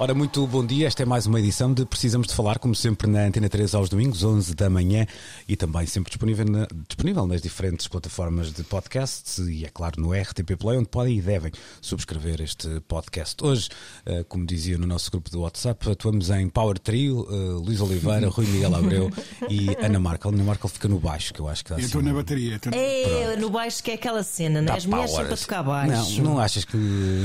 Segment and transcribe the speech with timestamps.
[0.00, 0.86] Ora, muito bom dia.
[0.86, 3.88] Esta é mais uma edição de Precisamos de Falar, como sempre na Antena 3 aos
[3.88, 5.04] domingos, 11 da manhã
[5.48, 10.12] e também sempre disponível, na- disponível nas diferentes plataformas de podcasts e, é claro, no
[10.12, 13.44] RTP Play, onde podem e devem subscrever este podcast.
[13.44, 13.70] Hoje,
[14.06, 17.34] eh, como dizia no nosso grupo do WhatsApp, atuamos em Power Trio, eh,
[17.66, 19.10] Luís Oliveira, Rui Miguel Abreu
[19.50, 20.30] e Ana Markel.
[20.30, 22.54] Ana Markel fica no baixo, que eu acho que dá Eu assim estou na bateria.
[22.54, 24.70] estou- É, no baixo que é aquela cena, né?
[24.70, 26.22] As mulheres são para tocar baixo.
[26.22, 26.76] Não, não achas que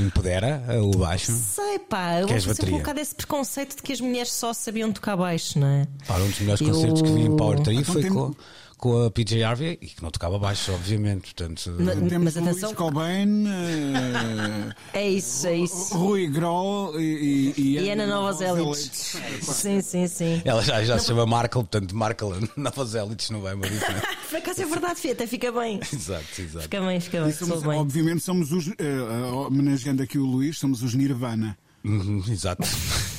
[0.08, 1.30] empodera eh, o baixo?
[1.30, 5.16] Sei, pá, eu Queres um bocado esse preconceito de que as mulheres só sabiam tocar
[5.16, 5.86] baixo, não é?
[6.06, 8.34] Pá, um dos melhores Eu- concertos que vi em Power Trio Então foi tem- com,
[8.76, 11.32] com a PJ Harvey e que não tocava baixo, obviamente.
[11.34, 15.96] Portanto, Na- Temos Mas atenção- Luís Cobain, eh, É isso, é isso.
[15.96, 19.16] Rui Groll e, e, E Ana Novas Elites.
[19.42, 20.42] Sim, sim, sim.
[20.44, 24.06] ela já, já se chama Markle, portanto, Markle Novas Elites não vai uma diferença.
[24.28, 25.80] Por acaso é verdade, até fica bem.
[25.92, 26.62] exato, exato.
[26.64, 27.78] Fica bem, fica bem, somos, bem.
[27.78, 29.00] obviamente somos os, eh,
[29.46, 31.56] homenageando aqui o Luís, somos os Nirvana.
[31.84, 32.62] Uhum, exato.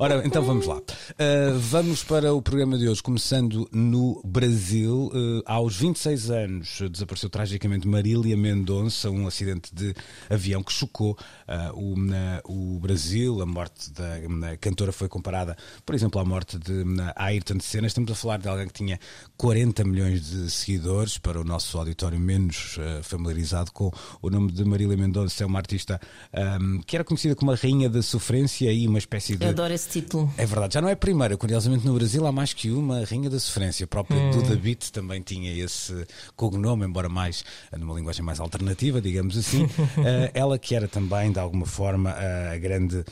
[0.00, 0.76] Ora, então vamos lá.
[0.76, 5.10] Uh, vamos para o programa de hoje, começando no Brasil.
[5.12, 9.92] Uh, aos 26 anos desapareceu tragicamente Marília Mendonça, um acidente de
[10.30, 11.18] avião que chocou
[11.48, 13.42] uh, o, na- o Brasil.
[13.42, 17.88] A morte da na cantora foi comparada, por exemplo, à morte de na Ayrton Senna.
[17.88, 19.00] Estamos a falar de alguém que tinha
[19.36, 21.18] 40 milhões de seguidores.
[21.18, 23.90] Para o nosso auditório menos uh, familiarizado com
[24.22, 26.00] o nome de Marília Mendonça, é uma artista
[26.60, 29.44] um, que era conhecida como a Rainha da Sofrência e uma espécie de.
[29.44, 30.32] Eu adoro esse título.
[30.36, 31.36] É verdade, já não é a primeira.
[31.36, 33.84] Curiosamente, no Brasil há mais que uma Rainha da Sofrência.
[33.84, 34.30] A própria Hum.
[34.30, 37.44] Duda Beat também tinha esse cognome, embora mais
[37.76, 39.66] numa linguagem mais alternativa, digamos assim.
[39.98, 42.10] Eh, ela que era também, de alguma forma,
[42.52, 43.04] a grande,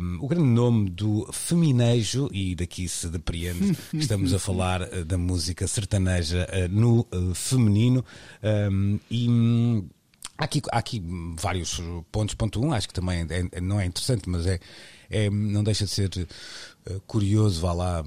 [0.00, 5.04] um, o grande nome do feminejo, e daqui se depreende que estamos a falar eh,
[5.04, 8.04] da música sertaneja eh, no eh, feminino.
[8.70, 9.28] Um, e.
[9.28, 9.88] hum,
[10.40, 11.02] Há aqui, há aqui
[11.36, 11.82] vários
[12.12, 12.32] pontos.
[12.36, 14.60] Ponto um, acho que também é- é- não é interessante, mas é,
[15.10, 16.10] é- não deixa de ser
[16.86, 18.04] eh, curioso, vá lá,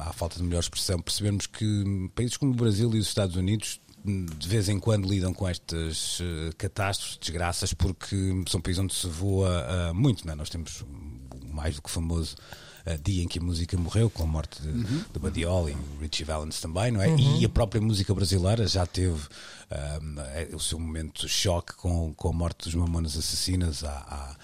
[0.00, 3.80] à falta de melhor expressão, percebermos que países como o Brasil e os Estados Unidos
[4.04, 8.16] hum, de vez em quando lidam com estas eh, catástrofes, desgraças, porque
[8.48, 10.26] são países onde se voa ah, muito.
[10.26, 10.36] Não é?
[10.36, 12.36] Nós temos o mais do que famoso
[12.86, 16.02] uh, dia em que a música morreu, com a morte de, de Buddy Holly e
[16.02, 17.08] Richie Valens também, não é?
[17.16, 19.20] E a própria música brasileira já teve
[19.70, 24.32] é, o seu momento de choque com, com a morte dos Mamonas Assassinas há, há,
[24.32, 24.36] uh,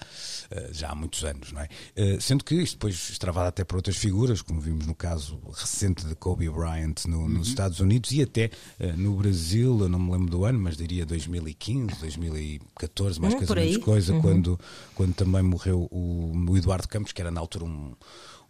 [0.71, 1.67] já há muitos anos, não é?
[1.97, 6.05] Uh, sendo que isto depois extravado até por outras figuras, como vimos no caso recente
[6.05, 8.49] de Kobe Bryant no- nos Estados Unidos e até
[8.79, 13.37] uh, no Brasil, eu não me lembro do ano, mas diria 2015, 2014, mais Hum,
[13.37, 14.59] coisa coisa, quando,
[14.95, 17.95] quando também morreu o, o Eduardo Campos, que era na altura um,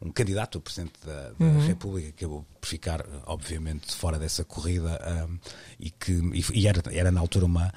[0.01, 1.65] um candidato a presidente da, da Uhum.
[1.67, 4.99] República, que acabou por ficar, obviamente, fora dessa corrida
[5.29, 5.37] um,
[5.79, 7.71] e que e, e era, era na altura uma.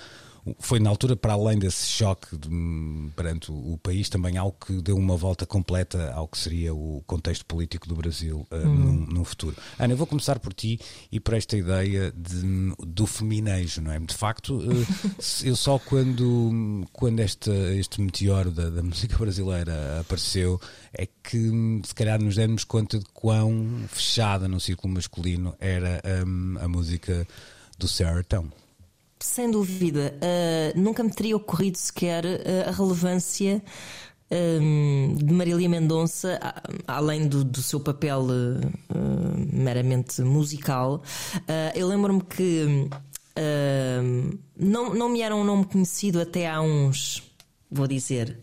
[0.59, 4.57] Foi na altura, para além desse choque de, hum, perante o, o país, também algo
[4.65, 9.07] que deu uma volta completa ao que seria o contexto político do Brasil uh, num,
[9.07, 9.57] num futuro.
[9.79, 10.81] Ana, eu vou começar por ti
[11.11, 13.99] e por esta ideia de, do feminejo, não é?
[13.99, 14.87] De facto, uh,
[15.45, 20.61] eu só quando, quando este, este meteoro da, da música brasileira apareceu
[20.93, 26.01] é que hum, se calhar nos demos conta de quão fechada no círculo masculino era
[26.25, 27.27] hum, a música
[27.79, 28.51] do Sertão.
[29.27, 30.15] Sem dúvida.
[30.23, 33.61] Uh, nunca me teria ocorrido sequer uh, a relevância
[34.31, 36.39] um, de Marília Mendonça,
[36.87, 41.03] além do, do seu papel uh, meramente musical.
[41.39, 41.43] Uh,
[41.75, 42.89] eu lembro-me que
[44.57, 47.23] não, não me era um nome conhecido até há uns,
[47.71, 48.39] vou dizer,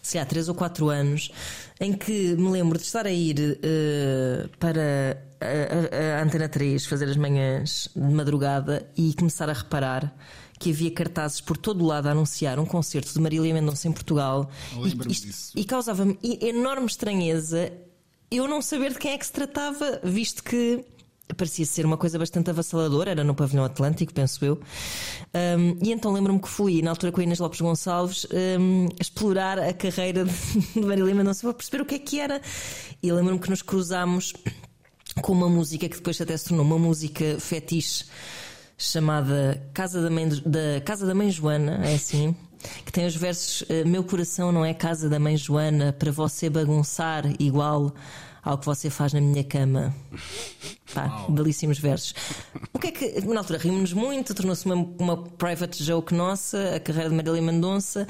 [0.00, 1.30] se há três ou quatro anos,
[1.80, 7.08] em que me lembro de estar a ir uh, para a, a- Antena 3 fazer
[7.08, 10.14] as manhãs de madrugada e começar a reparar
[10.58, 13.92] que havia cartazes por todo o lado a anunciar um concerto de Marília Mendonça em
[13.92, 15.52] Portugal e, lembro-me isto- disso.
[15.54, 17.72] e causava-me enorme estranheza
[18.30, 20.84] eu não saber de quem é que se tratava, visto que
[21.36, 24.60] parecia ser uma coisa bastante avassaladora, era no pavilhão Atlântico, penso eu.
[25.58, 28.26] Um, e então lembro-me que fui, na altura com a Inês Lopes Gonçalves,
[28.60, 30.24] um, explorar a carreira
[30.74, 32.40] de, Marília Mendonça para perceber o que é que era.
[33.02, 34.32] E lembro-me que nos cruzámos
[35.22, 38.04] com uma música que depois até se tornou uma música fetiche
[38.76, 42.34] chamada Casa da Mãe, da Casa da Mãe Joana, é assim.
[42.84, 46.48] que tem os versos eh, Meu coração não é casa da mãe Joana para você
[46.48, 47.94] bagunçar igual
[48.48, 49.94] ao que você faz na minha cama.
[50.94, 52.14] Pá, belíssimos versos.
[52.72, 53.20] O que é que.
[53.26, 58.06] Na altura rimos muito, tornou-se uma, uma private joke nossa, a carreira de Marília Mendonça.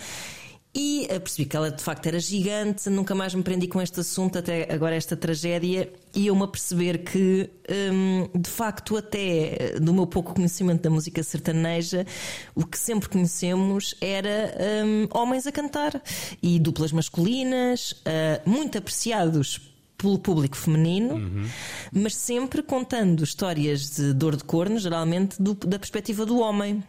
[0.72, 3.98] E eh, percebi que ela de facto era gigante, nunca mais me prendi com este
[3.98, 7.50] assunto, até agora esta tragédia, e eu-me a perceber que,
[7.92, 12.06] hum, de facto, até eh, do meu pouco conhecimento da música sertaneja,
[12.54, 14.54] o que sempre conhecemos era
[14.84, 16.00] hum, homens a cantar
[16.40, 21.46] e duplas masculinas, uh, muito apreciados pelo público feminino, uhum.
[21.92, 26.82] mas sempre contando histórias de dor de corno, geralmente do, da perspectiva do homem.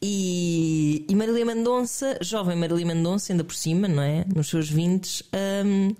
[0.00, 4.24] E, e Marília Mendonça, jovem Marília Mendonça, ainda por cima, não é?
[4.34, 5.24] Nos seus 20,
[5.64, 5.94] um,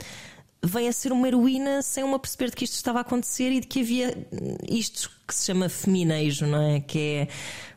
[0.62, 3.60] vem a ser uma heroína sem uma perceber de que isto estava a acontecer e
[3.60, 4.28] de que havia
[4.68, 6.80] isto que se chama feminejo, não é?
[6.80, 7.28] Que é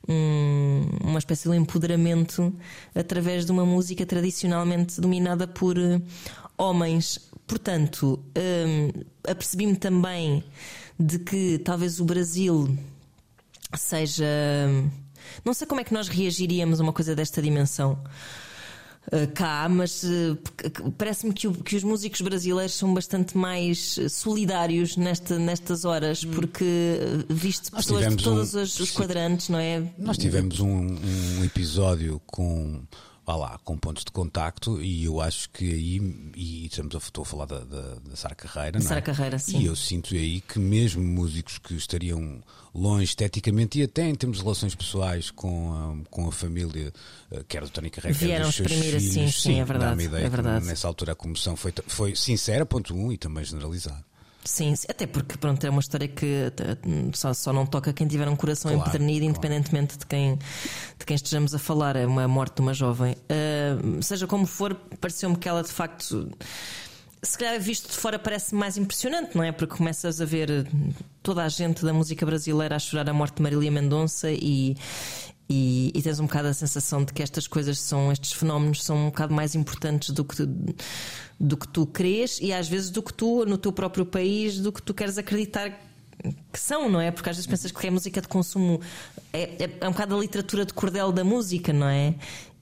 [0.08, 2.54] um, uma espécie de empoderamento
[2.94, 6.02] através de uma música tradicionalmente dominada por uh,
[6.58, 7.32] homens.
[7.54, 10.44] Portanto, um, apercebi-me também
[11.00, 12.76] de que talvez o Brasil
[13.76, 14.26] seja.
[15.46, 18.00] Não sei como é que nós reagiríamos a uma coisa desta dimensão.
[19.06, 20.36] Uh, cá, mas uh,
[20.98, 26.32] parece-me que, que, os músicos brasileiros são bastante mais solidários nesta, nestas horas, hum.
[26.32, 26.64] porque
[27.30, 29.94] uh, visto pessoas de todos um, os, os quadrantes, não é?
[30.00, 30.98] Nós tivemos um,
[31.38, 32.82] um episódio com
[33.26, 37.22] vá lá, com pontos de contacto e eu acho que aí, e estamos a, estou
[37.22, 39.02] a falar da, da, da Sara Carreira, Sara é?
[39.02, 39.60] Carreira, sim.
[39.60, 42.42] E eu sinto aí que mesmo músicos que estariam
[42.76, 46.92] longe esteticamente e até em termos de relações pessoais com a, com a família,
[47.32, 49.92] eh, quer do Tony Carreira, Vieram quer dos seus exprimir filhos, assim, sim, é verdade.
[49.92, 50.62] Dá-me ideia é verdade.
[50.62, 54.04] que nessa altura a comoção foi, foi sincera, ponto um, e também generalizada.
[54.46, 56.52] Sim, até porque pronto, é uma história que
[57.14, 59.38] só, só não toca quem tiver um coração claro, empedernido, claro.
[59.38, 61.96] independentemente de quem, de quem estejamos a falar.
[61.96, 63.14] É uma morte de uma jovem.
[63.14, 66.30] Uh, seja como for, pareceu-me que ela de facto.
[67.22, 69.54] Se calhar visto de fora parece mais impressionante, não é?
[69.54, 70.68] Porque começas a ver
[71.22, 74.76] toda a gente da música brasileira a chorar a morte de Marília Mendonça e,
[75.56, 78.98] e, e, tens um bocado a sensação de que estas coisas são, estes fenómenos são
[78.98, 80.48] um bocado mais importantes do que
[81.40, 84.72] do que tu crês e às vezes do que tu, no teu próprio país, do
[84.72, 85.70] que tu queres acreditar
[86.52, 87.12] que são, não é?
[87.12, 88.82] Porque às vezes pensas que é música de consumo
[89.32, 92.16] é, é, é um bocado a literatura de cordel da música, não é?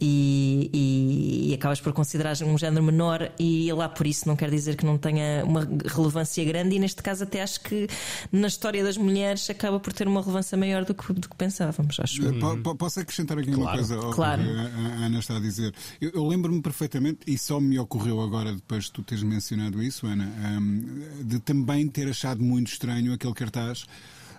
[0.04, 4.50] E, e, e, acabas por considerar um género menor e lá por isso não quer
[4.50, 7.88] dizer que não tenha uma relevância grande e neste caso até acho que
[8.32, 12.00] na história das mulheres acaba por ter uma relevância maior do que, do que pensávamos,
[12.00, 12.24] acho.
[12.24, 12.64] Uhum.
[12.76, 13.62] Posso acrescentar aqui claro.
[13.62, 14.42] uma coisa claro.
[14.42, 15.72] que a Ana está a dizer?
[16.02, 20.08] Eu, eu lembro-me perfeitamente, e só me ocorreu agora depois de tu teres mencionado isso,
[20.08, 20.28] Ana,
[20.60, 23.86] um, de também ter achado muito estranho aquele cartaz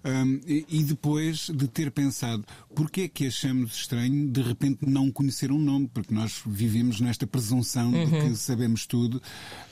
[0.04, 2.44] um, e, depois de ter pensado
[2.74, 7.26] porque é que achamos estranho de repente não conhecer um nome, porque nós vivemos nesta
[7.26, 8.04] presunção uhum.
[8.04, 9.22] de que sabemos tudo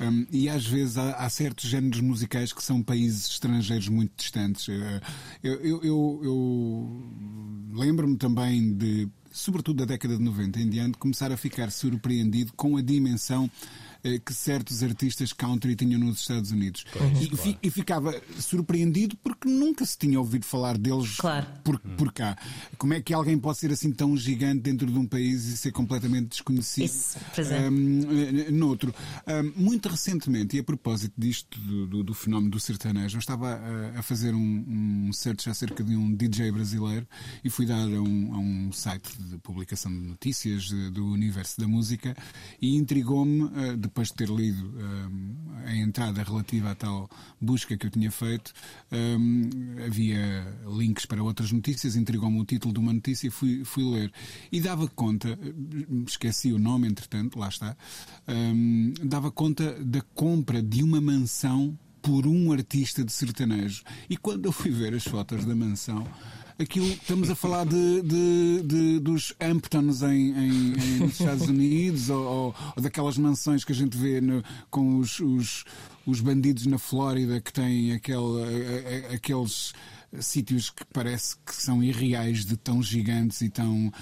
[0.01, 4.69] um, e às vezes há, há, certos géneros musicais que são países estrangeiros muito distantes.
[4.69, 5.01] Uh,
[5.43, 7.13] eu, eu, eu, eu
[7.73, 12.77] lembro-me também de, sobretudo da década de 90 em diante, começar a ficar surpreendido com
[12.77, 13.90] a dimensão eh,
[14.25, 16.85] que certos artistas country tinham nos Estados Unidos.
[16.93, 17.59] Pois, e, claro.
[17.63, 21.47] e, ficava surpreendido porque nunca se tinha ouvido falar deles claro.
[21.65, 22.37] por, por cá.
[22.79, 25.73] Como é que alguém pode ser assim tão gigante dentro de um país e ser
[25.73, 27.19] completamente desconhecido Isso,
[27.71, 28.95] um, noutro?
[29.27, 33.55] Um, muito recentemente, e a propósito disto do, do, do fenómeno do sertanejo, eu estava
[33.55, 37.07] a, a fazer um, um search acerca de um DJ brasileiro
[37.45, 41.69] e fui dar a um, a um site de publicação de notícias do universo da
[41.69, 42.17] música
[42.61, 47.87] e intrigou-me, uh, depois de ter lido um, a entrada relativa à tal busca que
[47.87, 48.53] eu tinha feito,
[48.91, 49.51] um,
[49.85, 54.13] havia links para outras notícias, intrigou-me o título de uma notícia e fui, fui ler.
[54.51, 55.39] E dava conta,
[56.07, 57.77] esqueci o nome, entretanto, lá está,
[58.29, 63.83] um, dava conta da compra de uma mansão por um artista de sertanejo.
[64.09, 66.07] E quando eu fui ver as fotos da mansão,
[66.61, 72.11] aquilo estamos a falar de, de, de dos Hamptons em, em, em, nos Estados Unidos
[72.11, 75.65] ou, ou, ou, daquelas mansões que a gente vê no, com os, os,
[76.05, 79.73] os, bandidos na Flórida que têm aquele, aqueles
[80.19, 83.93] sítios que parece que são irreais de tão gigantes e tão.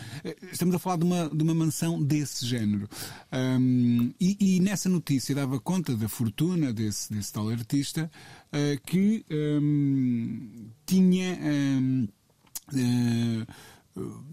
[0.50, 2.88] Estamos a falar de uma, de uma mansão desse género.
[3.32, 8.10] Um, e, e, nessa notícia dava conta da fortuna desse, desse tal artista
[8.52, 11.38] uh, que um, tinha.
[11.42, 12.08] Um,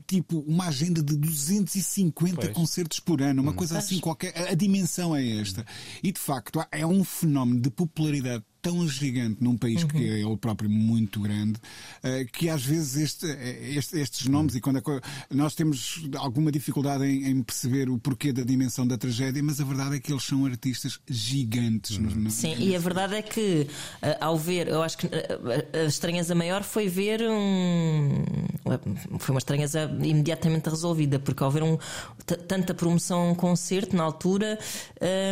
[0.06, 2.54] tipo uma agenda de 250 pois.
[2.54, 3.56] concertos por ano, uma hum.
[3.56, 4.50] coisa assim qualquer.
[4.50, 5.66] A dimensão é esta.
[6.04, 9.88] E de facto é um fenómeno de popularidade tão gigante num país Uhum.
[9.90, 11.60] que é ele próprio muito grande,
[12.02, 16.52] eh, que às vezes este- eh, este- estes nomes, e quando a nós temos alguma
[16.52, 20.12] dificuldade em, em perceber o porquê da dimensão da tragédia, mas a verdade é que
[20.12, 21.98] eles são artistas gigantes.
[22.00, 23.68] no- no- Sim, e a verdade é que
[24.02, 28.24] eh, ao ver, eu acho que a estranheza maior foi ver um.
[29.20, 31.78] Foi uma estranheza imediatamente resolvida, porque ao ver um,
[32.48, 34.58] tanta promoção a um concerto na altura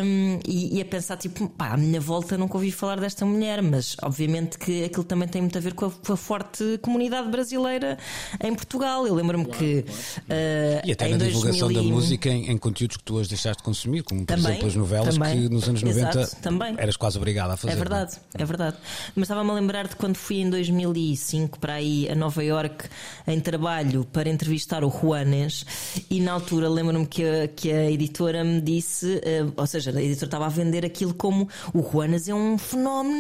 [0.03, 3.61] hum, e, e a pensar, tipo, pá, à minha volta nunca ouvi falar desta mulher,
[3.61, 7.29] mas obviamente que aquilo também tem muito a ver com a, com a forte comunidade
[7.29, 7.97] brasileira
[8.43, 9.05] em Portugal.
[9.07, 9.85] Eu lembro-me que.
[10.29, 13.29] eh, E até em na divulgação 2000 da música em, em conteúdos que tu hoje
[13.29, 15.41] deixaste de consumir, como por Também, exemplo as novelas também.
[15.43, 16.75] que nos anos 90 Exato, também.
[16.77, 17.73] eras quase obrigada a fazer.
[17.73, 18.77] É verdade, é verdade.
[19.15, 22.85] Mas estava-me a lembrar de quando fui em 2005 para aí a Nova York
[23.27, 25.65] em trabalho para entrevistar o Juanes
[26.09, 30.01] e na altura lembro-me que a, que a editora me disse, eh, ou seja, a
[30.01, 33.12] editora estava a vender aquilo como o Juanes é um fenómeno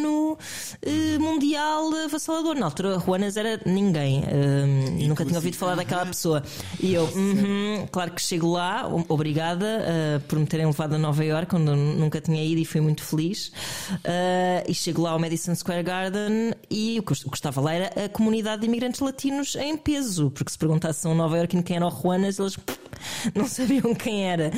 [0.81, 2.55] eh, mundial avassalador.
[2.55, 6.43] Na altura, Juanes era ninguém, eh, nunca tinha ouvido falar daquela pessoa.
[6.79, 11.23] E eu, "Uhum", claro que chego lá, obrigada eh, por me terem levado a Nova
[11.23, 13.51] York, onde eu nunca tinha ido e fui muito feliz.
[14.03, 18.09] Eh, e chego lá ao Madison Square Garden e o que, estava lá era a
[18.09, 21.87] comunidade de imigrantes latinos em peso, porque se perguntasse a um Nova York quem era
[21.87, 22.57] o Juanes, eles
[23.35, 24.51] não sabiam quem era.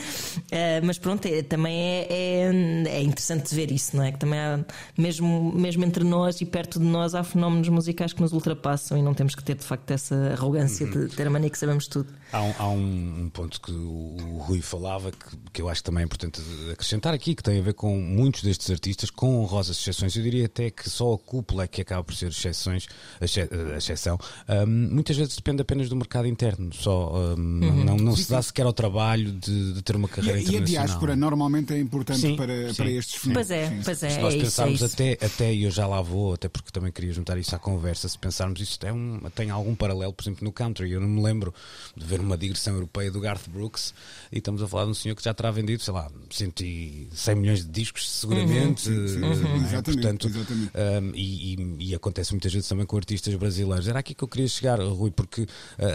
[0.51, 4.11] Eh, mas pronto, é- também é, é, é interessante ver isso, não é?
[4.11, 4.59] Que também há,
[4.97, 9.01] mesmo, mesmo entre nós e perto de nós, há fenómenos musicais que nos ultrapassam e
[9.01, 12.07] não temos que ter de facto essa arrogância de ter a mania que sabemos tudo.
[12.31, 15.81] Há um, há um- um ponto que o, o Rui falava que, que eu acho
[15.81, 19.41] que também é importante acrescentar aqui, que tem a ver com muitos destes artistas, com
[19.41, 20.15] honrosas exceções.
[20.15, 22.87] Eu diria até que só a cúpula é que acaba por ser exceções,
[23.21, 24.17] a exce- a exceção.
[24.47, 28.42] Ahm, muitas vezes depende apenas do mercado interno, só ahm, não, não, não se dá
[28.42, 30.86] sequer ao trabalho de, de ter uma E, carreira a- e a internacional.
[30.88, 33.34] diáspora normalmente é importante Sim, para, sim, para estes filmes.
[33.36, 33.82] Pois é, Sim.
[33.84, 34.94] pois é, Se é nós isso, é pensarmos isso.
[34.94, 38.08] até, até, e eu já lá vou, até porque também queria juntar isso à conversa,
[38.10, 40.92] se pensarmos isso tem, um, tem algum paralelo, por exemplo, no country.
[40.92, 41.54] Eu não me lembro
[41.96, 43.94] de ver uma digressão europeia do Garth Brooks
[44.32, 47.08] e estamos a falar de um senhor que já terá vendido, sei lá, 100, e
[47.13, 48.89] 100 milhões de discos, seguramente.
[48.89, 49.65] Uhum, sim, eh, sim, não é?
[49.68, 50.72] exatamente, Portanto, exatamente.
[50.75, 53.88] um, e, e- e acontece muitas vezes também com artistas brasileiros.
[53.88, 55.48] Era aqui que eu queria chegar, Rui, porque uh,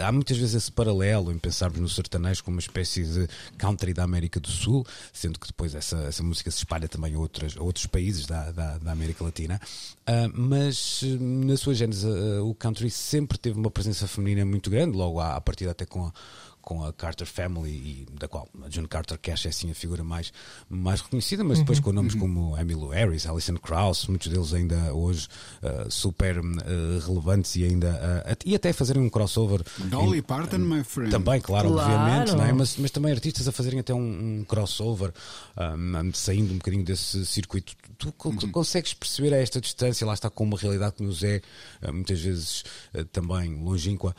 [0.05, 4.03] há muitas vezes esse paralelo em pensarmos no sertanejo como uma espécie de country da
[4.03, 7.63] América do Sul, sendo que depois essa, essa música se espalha também a, outras, a
[7.63, 9.59] outros países da, da, da América Latina.
[10.07, 14.95] Uh, mas na sua gênese, uh, o country sempre teve uma presença feminina muito grande,
[14.95, 16.13] logo à, à partida até com a
[16.61, 20.03] com a Carter Family, e da qual a June Carter Cash é assim a figura
[20.03, 20.31] mais,
[20.69, 25.27] mais reconhecida, mas depois com nomes como Emmylou Harris, Alison Krauss, muitos deles ainda hoje
[25.63, 26.43] uh, super uh,
[27.05, 27.89] relevantes e ainda
[28.27, 29.61] uh, e até fazerem um crossover.
[29.85, 31.11] Dolly em- Parton, my friend.
[31.11, 31.91] Também, claro, Claro.
[31.93, 32.53] obviamente, não é?
[32.53, 35.11] mas, mas também artistas a fazerem até um, um crossover,
[35.57, 37.73] um, saindo um bocadinho desse circuito.
[37.97, 41.23] Tu, co- tu consegues perceber a esta distância, lá está com uma realidade que nos
[41.23, 41.41] é
[41.83, 42.63] uh, muitas vezes
[43.11, 44.15] também longínqua,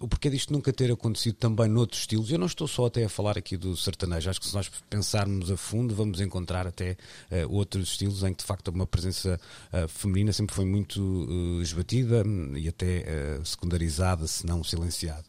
[0.00, 2.30] o porquê disto nunca ter acontecido também noutros estilos.
[2.30, 5.50] Eu não estou só até a falar aqui do sertanejo, acho que se nós pensarmos
[5.50, 6.92] a fundo, vamos encontrar até
[7.30, 9.38] uh, outros estilos em que de facto uma presença
[9.72, 13.04] uh, feminina sempre foi muito uh, esbatida hum, e até
[13.44, 15.24] secundarizada, se não silenciada.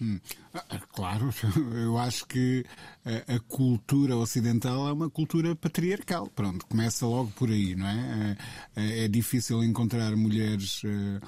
[0.00, 0.20] Hum.
[0.54, 1.34] Ah, ah, Claro,
[1.74, 2.64] eu acho que
[3.28, 6.28] a, a cultura ocidental é uma cultura patriarcal.
[6.28, 8.36] Pronto, começa logo por aí, não é?
[8.76, 11.20] É, é difícil encontrar mulheres eh,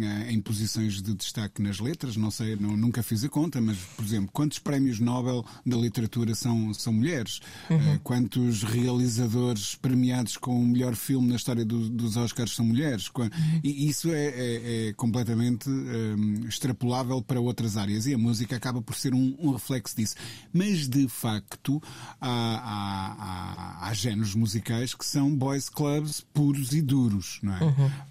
[0.00, 3.78] eh, em posições de destaque nas letras, não sei, não- nunca fiz a conta, mas,
[3.96, 7.40] por exemplo, quantos prémios Nobel da literatura são, são mulheres?
[7.70, 13.08] Eh, Quantos realizadores premiados com o melhor filme na história do- dos Oscars são mulheres?
[13.08, 13.30] Qua-
[13.62, 18.80] E isso é, é- é completamente hum, extrapolável para outras áreas e a música acaba
[18.82, 20.14] por ser um, um reflexo disso.
[20.52, 26.82] Mas, de facto, há, há, há, há géneros musicais que são boys clubs puros e
[26.82, 27.58] duros, não é?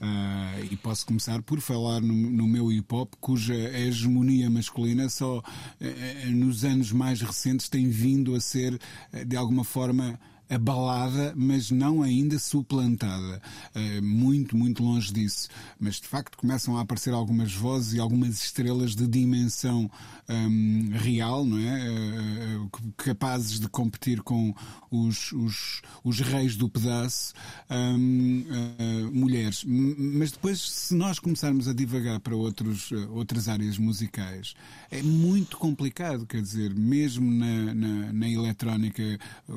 [0.01, 5.41] Ah, e posso começar por falar no, no meu hip hop, cuja hegemonia masculina só
[5.79, 8.79] eh, nos anos mais recentes tem vindo a ser,
[9.12, 10.19] eh, de alguma forma,
[10.50, 13.42] abalada, mas não ainda suplantada.
[13.75, 15.50] Eh, muito, muito longe disso.
[15.80, 19.89] Mas de facto começam a aparecer algumas vozes e algumas estrelas de dimensão
[20.30, 21.88] hum, real, não é?
[21.88, 24.54] Eh, eh, capazes de competir com
[24.92, 27.34] os, os, os reis do pedaço,
[27.70, 28.44] hum,
[28.80, 29.63] eh, mulheres.
[29.66, 34.54] M- Mas depois, se nós começarmos a divagar para outros, outras áreas musicais,
[34.89, 39.04] é muito complicado, quer dizer, mesmo na, na, na eletrónica,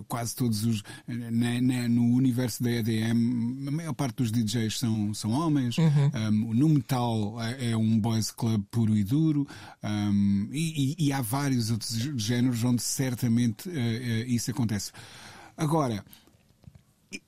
[0.08, 0.79] quase todos os.
[1.06, 5.76] Na- na- no universo da EDM, a maior parte dos DJs são, são homens.
[5.78, 9.46] Um, no metal é, é um boys club puro e duro.
[9.82, 14.92] um, e, e- e há vários outros géneros onde certamente eh, eh, isso acontece.
[15.56, 16.04] Agora,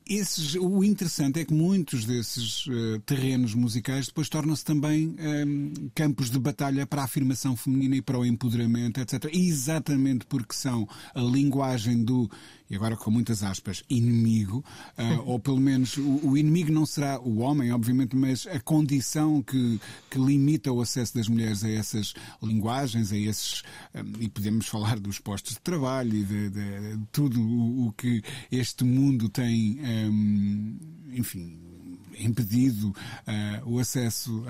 [0.06, 5.16] esses, o interessante é que muitos desses uh, terrenos musicais depois tornam-se também
[5.46, 9.24] um, campos de batalha para a afirmação feminina e para o empoderamento, etc.
[9.32, 12.30] Exatamente porque são a linguagem do
[12.72, 14.64] e agora com muitas aspas, inimigo,
[14.96, 19.42] uh, ou pelo menos o, o, inimigo não será o homem, obviamente, mas a condição
[19.42, 19.78] que,
[20.10, 23.62] que limita o acesso das mulheres a essas linguagens, a esses.
[23.94, 27.92] Um, e podemos falar dos postos de trabalho e de, de, de tudo o, o,
[27.92, 30.78] que este mundo tem, um,
[31.12, 31.71] enfim
[32.18, 34.46] impedido uh, o acesso uh,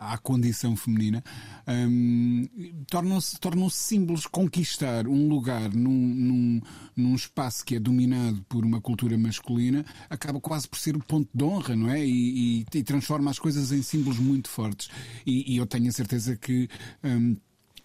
[0.00, 1.22] à, condição feminina,
[1.66, 2.48] um,
[2.88, 4.26] tornam-se tornam símbolos.
[4.26, 6.60] Conquistar um lugar num, num,
[6.96, 11.28] num, espaço que é dominado por uma cultura masculina acaba quase por ser o ponto
[11.32, 12.04] de honra, não é?
[12.04, 14.88] E, e, e transforma as coisas em símbolos muito fortes.
[15.24, 16.68] E, e eu tenho a certeza que.
[17.02, 17.36] Um,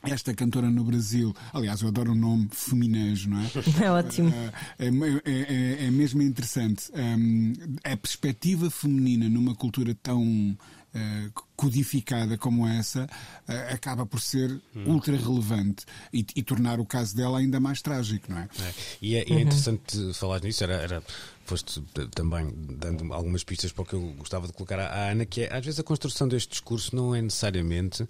[0.03, 3.51] esta cantora no Brasil, aliás, eu adoro o nome Feminejo, não é?
[3.85, 4.33] É ótimo.
[4.79, 6.91] É, é, é, é mesmo interessante.
[6.93, 7.53] Um,
[7.83, 10.57] a perspectiva feminina numa cultura tão
[10.95, 13.05] uh, codificada como essa
[13.47, 14.83] uh, acaba por ser hum.
[14.87, 18.49] ultra relevante e, e, tornar o caso dela ainda mais trágico, não é?
[18.59, 18.73] é.
[19.01, 19.39] E é, uhum.
[19.39, 21.03] interessante falar nisso, era, era
[21.45, 21.83] foste
[22.15, 25.53] também dando algumas pistas para o que eu gostava de colocar à Ana, que é
[25.53, 28.05] às vezes a construção deste discurso não é necessariamente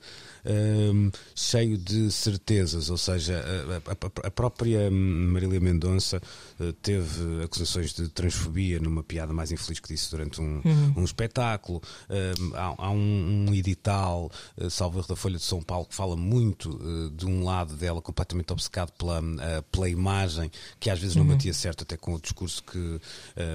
[0.45, 3.43] um, cheio de certezas, ou seja,
[3.88, 6.21] a, a, a própria Marília Mendonça
[6.60, 10.93] uh, teve acusações de transfobia numa piada mais infeliz que disse durante um, uhum.
[10.98, 11.81] um espetáculo.
[12.10, 16.69] Um, há, há um, edital, uh, salvo da Folha de São Paulo, que fala muito
[16.69, 21.24] uh, de um lado dela completamente obcecado pela, uh, pela imagem, que às vezes não
[21.24, 21.29] uhum.
[21.29, 23.00] batia certo até com o discurso que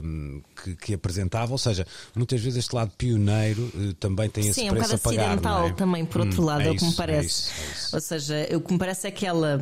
[0.04, 4.70] um, que, que, apresentava, ou seja, muitas vezes este lado pioneiro também tem esse Sim,
[4.70, 5.72] preço é um bocado acidental é?
[5.72, 7.18] também, por outro hum, lado, é, é o que me parece.
[7.18, 7.94] É isso, é isso.
[7.96, 9.60] Ou seja, o que me parece é que ela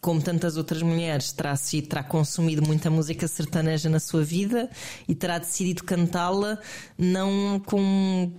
[0.00, 4.70] como tantas outras mulheres, terá, sido, terá consumido muita música sertaneja na sua vida
[5.08, 6.58] e terá decidido cantá-la
[6.98, 8.30] não com,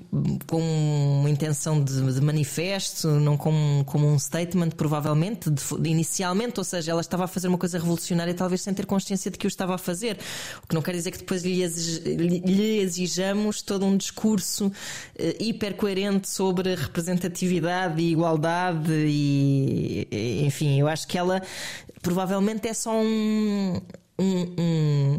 [0.47, 0.61] com
[1.19, 6.91] uma intenção de, de manifesto, não como, como um statement, provavelmente, de, inicialmente, ou seja,
[6.91, 9.75] ela estava a fazer uma coisa revolucionária, talvez sem ter consciência de que o estava
[9.75, 10.17] a fazer.
[10.63, 14.73] O que não quer dizer que depois lhe, lhe exijamos todo um discurso uh,
[15.39, 21.41] hiper coerente sobre representatividade e igualdade e, enfim, eu acho que ela
[22.01, 23.81] provavelmente é só um,
[24.19, 25.17] um, um,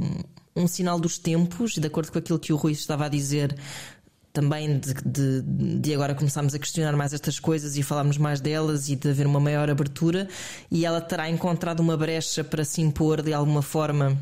[0.57, 3.57] um sinal dos tempos, de acordo com aquilo que o Rui estava a dizer
[4.33, 5.43] também de, de,
[5.81, 9.27] de, agora começarmos a questionar mais estas coisas e falarmos mais delas e de haver
[9.27, 10.29] uma maior abertura,
[10.71, 14.17] e ela terá encontrado uma brecha para se impor de alguma forma.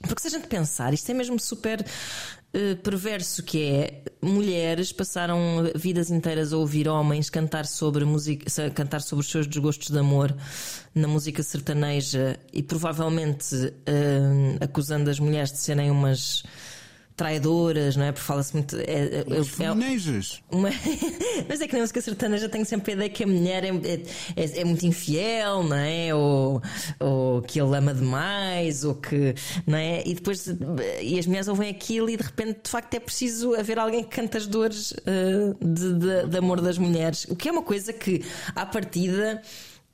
[0.00, 1.84] Porque se a gente pensar, isto é mesmo super
[2.56, 5.38] eh, perverso que é mulheres passaram
[5.74, 10.32] vidas inteiras a ouvir homens cantar sobre música, cantar sobre os seus desgostos de amor
[10.94, 16.44] na música sertaneja e provavelmente uh, acusando as mulheres de serem umas
[17.16, 18.12] traidoras, não é?
[18.12, 18.76] Porque fala-se muito.
[18.76, 20.42] É, é, Feminejas.
[20.50, 20.70] É uma...
[21.48, 24.02] Mas é que na música sertaneja tenho sempre a ideia que a mulher é, é,
[24.36, 26.14] é, é, muito infiel, não é?
[26.14, 26.60] Ou,
[26.98, 29.34] ou que ele ama demais, ou que.
[29.66, 30.02] Não é?
[30.04, 30.46] E depois.
[31.00, 34.10] E as mulheres ouvem aquilo e de repente, de facto, é preciso haver alguém que
[34.10, 37.26] canta as dores uh, de, de, de amor das mulheres.
[37.28, 38.24] O que é uma coisa que,
[38.56, 39.40] à partida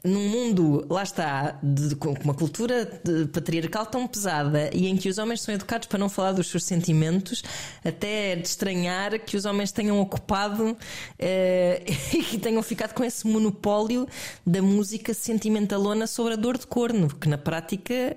[0.05, 3.01] num mundo, lá está, de, com uma cultura
[3.33, 6.65] patriarcal tão pesada e em que os homens são educados para não falar dos seus
[6.65, 7.43] sentimentos,
[7.85, 10.77] até de estranhar que os homens tenham ocupado
[11.19, 11.83] eh,
[12.13, 14.07] e que tenham ficado com esse monopólio
[14.47, 18.17] da música sentimentalona sobre a dor de corno, que na prática, eh,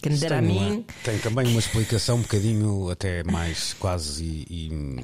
[0.00, 0.84] quem me dera a mim.
[1.02, 4.98] Tem também uma explicação um bocadinho até mais quase e, e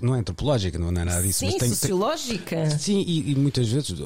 [0.00, 2.56] não é antropológica, não é nada disso, sim, mas tem, sociológica.
[2.56, 3.98] Tem, sim, e, e muitas vezes,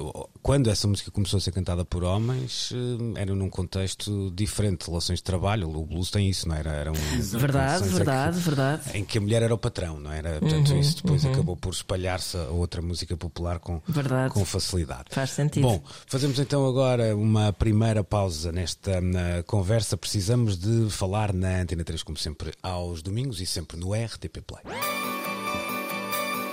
[0.47, 4.87] quando essa música começou a ser cantada por homens eh, era num contexto diferente de
[4.87, 5.69] relações de trabalho.
[5.69, 6.71] O blues tem isso, não era?
[6.71, 8.83] era um, verdade, verdade, que, verdade.
[8.95, 10.39] Em que a mulher era o patrão, não era?
[10.39, 11.33] Portanto, uhum, isso depois uhum.
[11.33, 14.33] acabou por espalhar-se a outra música popular com, verdade.
[14.33, 15.07] com facilidade.
[15.11, 15.63] Faz sentido.
[15.63, 19.03] Bom, fazemos então agora uma primeira pausa nesta
[19.49, 19.97] conversa.
[19.97, 24.63] Precisamos de falar na Antena 3, como sempre, aos domingos e sempre no RTP Play.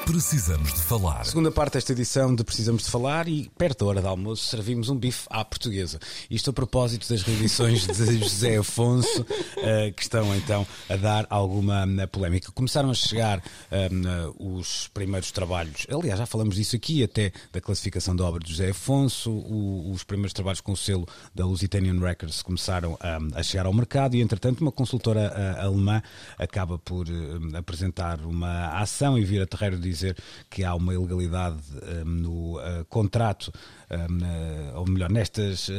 [0.06, 1.26] Precisamos de falar.
[1.26, 4.90] Segunda parte desta edição de Precisamos de Falar e perto da hora do almoço servimos
[4.90, 5.98] um bife à portuguesa.
[6.30, 11.86] Isto a propósito das reedições de José Afonso, uh, que estão então a dar alguma
[11.86, 12.52] uh, polémica.
[12.52, 18.14] Começaram a chegar uh, os primeiros trabalhos, aliás, já falamos disso aqui, até da classificação
[18.14, 19.32] da obra de José Afonso.
[19.32, 22.98] O, os primeiros trabalhos com o selo da Lusitanian Records começaram
[23.34, 26.04] a chegar ao mercado e, entretanto, uma consultora alemã
[26.38, 27.08] acaba por
[27.58, 30.18] apresentar uma ação e vir a terreiro de dizer
[30.50, 31.62] que há uma ilegalidade
[32.06, 33.52] um, no uh, contrato
[33.94, 35.74] um, ou melhor, nestas uh,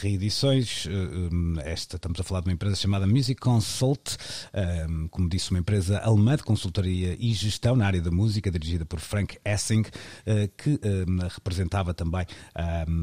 [0.00, 0.86] reedições,
[1.64, 4.16] esta, estamos a falar de uma empresa chamada Music Consult,
[4.88, 8.84] um, como disse, uma empresa alemã de consultoria e gestão na área da música, dirigida
[8.84, 10.80] por Frank Essing, uh, que
[11.30, 12.26] representava também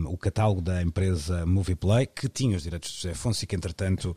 [0.08, 4.16] o catálogo da empresa Movieplay, que tinha os direitos de José Afonso e que, entretanto,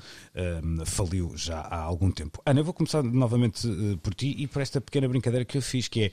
[0.84, 2.40] faliu já há algum tempo.
[2.44, 3.68] Ana, eu vou começar novamente
[4.02, 6.10] por ti e por esta pequena brincadeira que eu fiz, que é,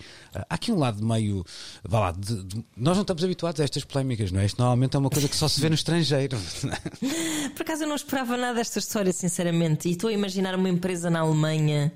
[0.49, 1.43] há aqui um lado meio,
[1.83, 4.45] vá lá, de, de, nós não estamos habituados a estas polémicas não é?
[4.45, 6.38] Isto normalmente é uma coisa que só se vê no estrangeiro.
[7.55, 9.88] Por acaso eu não esperava nada desta história, sinceramente.
[9.88, 11.91] E estou a imaginar uma empresa na Alemanha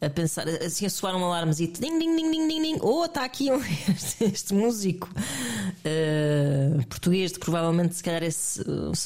[0.00, 2.78] a pensar, assim a soar um alarmezinho, ding, ding, ding, ding, ding, ding.
[2.82, 8.60] Oh, está aqui um, este, este músico uh, português, de, provavelmente, se calhar, esse,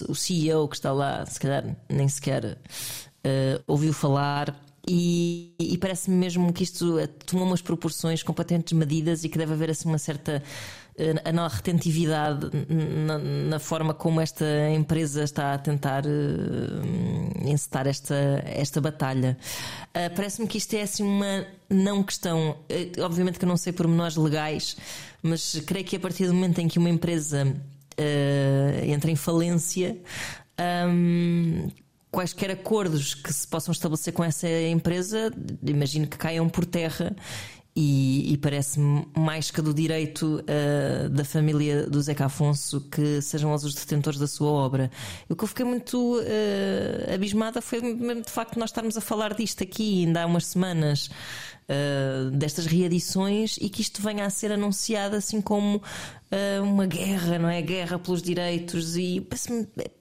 [0.09, 4.59] o CEO que está lá, se calhar nem sequer uh, ouviu falar.
[4.89, 9.71] E, e parece-me mesmo que isto tomou umas proporções completamente desmedidas e que deve haver
[9.71, 10.41] assim uma certa
[11.25, 12.51] a não retentividade
[13.07, 19.37] na, na, forma como esta empresa está a tentar uh, encetar esta, esta batalha.
[19.89, 22.57] Uh, Parece-me que isto é assim uma não questão.
[22.71, 24.77] Uh, obviamente que eu não sei pormenores legais,
[25.23, 29.99] mas creio que a partir do momento em que uma empresa uh, entra em falência.
[30.59, 31.69] Um,
[32.11, 35.31] quaisquer acordos que se possam estabelecer com essa empresa,
[35.63, 37.15] imagino que caiam por terra
[37.77, 43.51] e, e parece-me mais que do direito uh, da família do Zeca Afonso que sejam
[43.51, 44.91] eles os detentores da sua obra.
[45.29, 49.63] O que eu fiquei muito uh, abismada foi de facto nós estarmos a falar disto
[49.63, 51.11] aqui ainda há umas semanas
[51.69, 57.39] uh, destas reedições e que isto venha a ser anunciado assim como uh, uma guerra,
[57.39, 57.61] não é?
[57.63, 59.27] Guerra pelos direitos e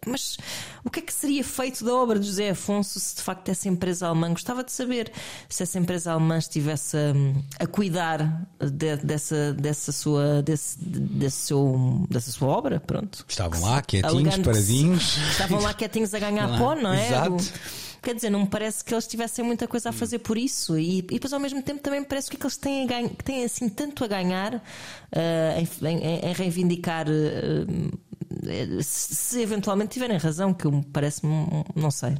[0.05, 0.37] mas
[0.83, 3.67] o que é que seria feito da obra de José Afonso se de facto essa
[3.67, 5.11] empresa alemã gostava de saber
[5.49, 12.05] se essa empresa alemã estivesse a, a cuidar de, dessa, dessa sua desse, desse seu,
[12.09, 13.25] dessa sua obra, pronto.
[13.27, 15.17] Estavam lá quietinhos, paradinhos.
[15.31, 17.07] Estavam lá quietinhos a ganhar pó, não é?
[17.07, 17.53] Exato.
[18.05, 20.77] Quer dizer, não me parece que eles tivessem muita coisa a fazer por isso.
[20.77, 23.09] E, e depois, ao mesmo tempo, também me parece que, é que eles têm, ganho,
[23.09, 24.61] têm assim tanto a ganhar uh,
[25.57, 27.07] em, em, em, reivindicar.
[27.09, 28.05] Uh,
[28.81, 31.33] se eventualmente tiverem razão, que parece-me,
[31.75, 32.15] não sei,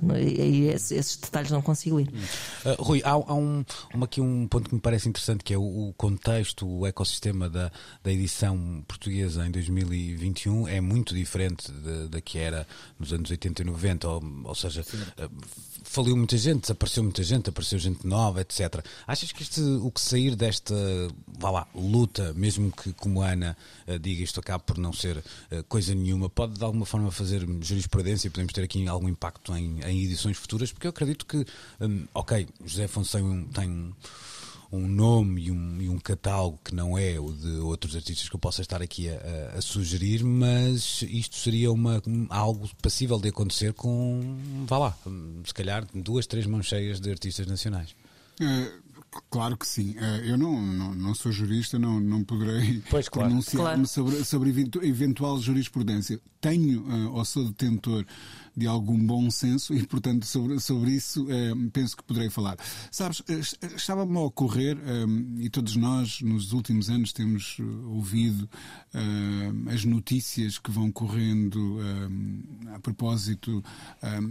[0.73, 2.07] esses detalhes não consigo ir.
[2.07, 5.57] Uh, Rui, há, há um, uma, aqui um ponto que me parece interessante que é
[5.57, 7.71] o, o, contexto, o ecossistema da,
[8.03, 11.71] da edição portuguesa em 2021 é muito diferente
[12.09, 12.67] da que era
[12.99, 15.29] nos anos 80 e 90, ou, ou seja, uh,
[15.83, 18.83] faliu muita gente, desapareceu muita gente, apareceu gente nova, etc.
[19.05, 20.75] Achas que este, o que sair desta
[21.27, 23.57] vá lá, luta, mesmo que como a Ana
[23.87, 27.45] uh, diga isto acabe por não ser uh, coisa nenhuma, pode de alguma forma fazer
[27.61, 30.71] jurisprudência e podemos ter aqui algum impacto em, em edições futuras?
[30.71, 31.45] Porque eu acredito que,
[31.81, 33.95] um, ok, José Afonso tem, tem
[34.71, 38.35] um nome e um, e um, catálogo que não é o de outros artistas que
[38.35, 43.73] eu possa estar aqui a, a, sugerir, mas isto seria uma, algo passível de acontecer
[43.73, 44.97] com, vá lá,
[45.45, 47.95] se calhar duas, três mãos cheias de artistas nacionais.
[48.39, 48.71] É,
[49.29, 49.95] claro que sim.
[49.97, 53.29] É, eu não, não, não, sou jurista, não, não poderei pois, claro.
[53.29, 53.87] pronunciar-me claro.
[53.87, 54.49] sobre, sobre
[54.83, 56.19] eventual jurisprudência.
[56.41, 58.05] Tenho, é, ou sou detentor
[58.55, 62.57] de algum bom senso e, portanto, sobre, sobre isso eh, penso que poderei falar.
[62.89, 63.39] Sabes, eh,
[63.75, 65.05] estava-me a ocorrer, eh,
[65.39, 68.49] e todos nós nos últimos anos temos ouvido
[69.73, 71.79] as notícias que vão correndo
[72.73, 73.63] a propósito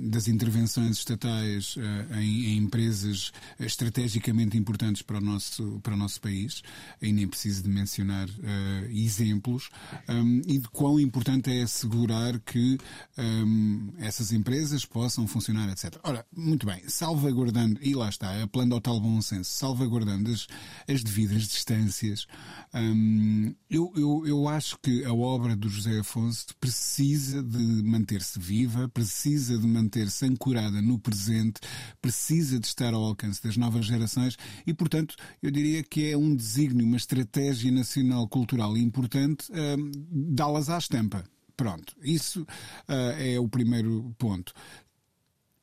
[0.08, 1.76] das intervenções estatais
[2.18, 6.62] em, em empresas estrategicamente importantes para o nosso, para o nosso país,
[7.00, 8.28] e nem preciso de mencionar
[8.90, 9.68] exemplos,
[10.46, 12.78] e de quão importante é assegurar que
[14.14, 15.98] essas empresas possam funcionar, etc.
[16.04, 20.46] Ora, muito bem, salvaguardando, e lá está, apelando ao tal bom senso, salvaguardando as,
[20.88, 22.26] as devidas distâncias,
[22.72, 28.88] hum, eu, eu, eu acho que a obra do José Afonso precisa de manter-se viva,
[28.88, 31.60] precisa de manter-se ancorada no presente,
[32.00, 36.34] precisa de estar ao alcance das novas gerações e, portanto, eu diria que é um
[36.34, 39.90] desígnio, uma estratégia nacional cultural importante hum,
[40.30, 41.24] dá-las à estampa.
[41.56, 44.52] Pronto, isso uh, é o primeiro ponto.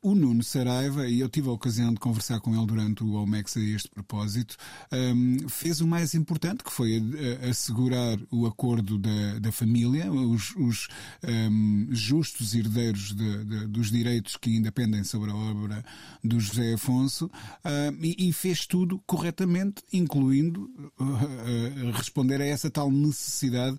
[0.04, 3.56] O Nuno Saraiva, e eu tive a ocasião de conversar com ele durante o Omex
[3.56, 4.56] a este propósito,
[4.92, 7.00] um, fez o mais importante, que foi
[7.48, 10.88] assegurar o acordo da, da família, os, os
[11.22, 15.84] um, justos herdeiros de, de, dos direitos que ainda pendem sobre a obra
[16.24, 22.68] do José Afonso, uh, e, e, fez tudo corretamente, incluindo uh, uh, responder a essa
[22.68, 23.78] tal necessidade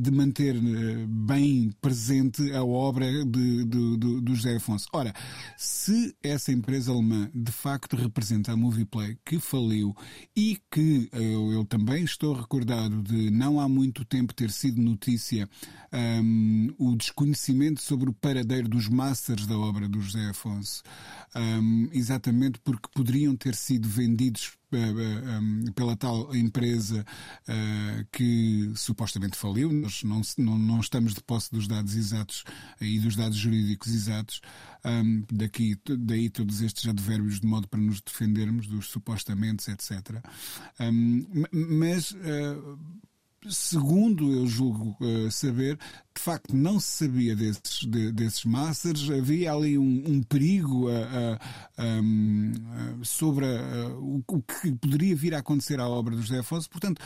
[0.00, 0.54] de manter
[1.08, 4.86] bem presente a obra de, do José Afonso.
[4.92, 5.12] Ora,
[5.56, 9.94] se essa empresa alemã de facto representa a Movieplay, que faliu
[10.36, 15.48] e que eu, eu também estou recordado de não há muito tempo ter sido notícia
[15.92, 20.82] um, o desconhecimento sobre o paradeiro dos masters da obra do José Afonso,
[21.34, 24.59] um, exatamente porque poderiam ter sido vendidos eh, eh,
[25.74, 27.04] pela tal empresa
[28.12, 29.72] que supostamente faliu.
[29.72, 32.44] Nós não, não, não, estamos de posse dos dados exatos
[32.80, 34.40] e dos dados jurídicos exatos.
[35.32, 40.22] Daqui, daí todos estes advérbios de modo para nos defendermos dos supostamente, etc.
[41.52, 42.14] Mas.
[43.48, 45.78] Segundo eu julgo uh, saber,
[46.14, 50.92] de facto não se sabia desses, de, desses masters, havia ali um, um perigo uh,
[50.92, 52.52] uh, um,
[53.02, 53.46] sobre
[54.00, 56.68] o, o, que poderia vir a acontecer à obra do José Afonso.
[56.68, 57.00] Portanto,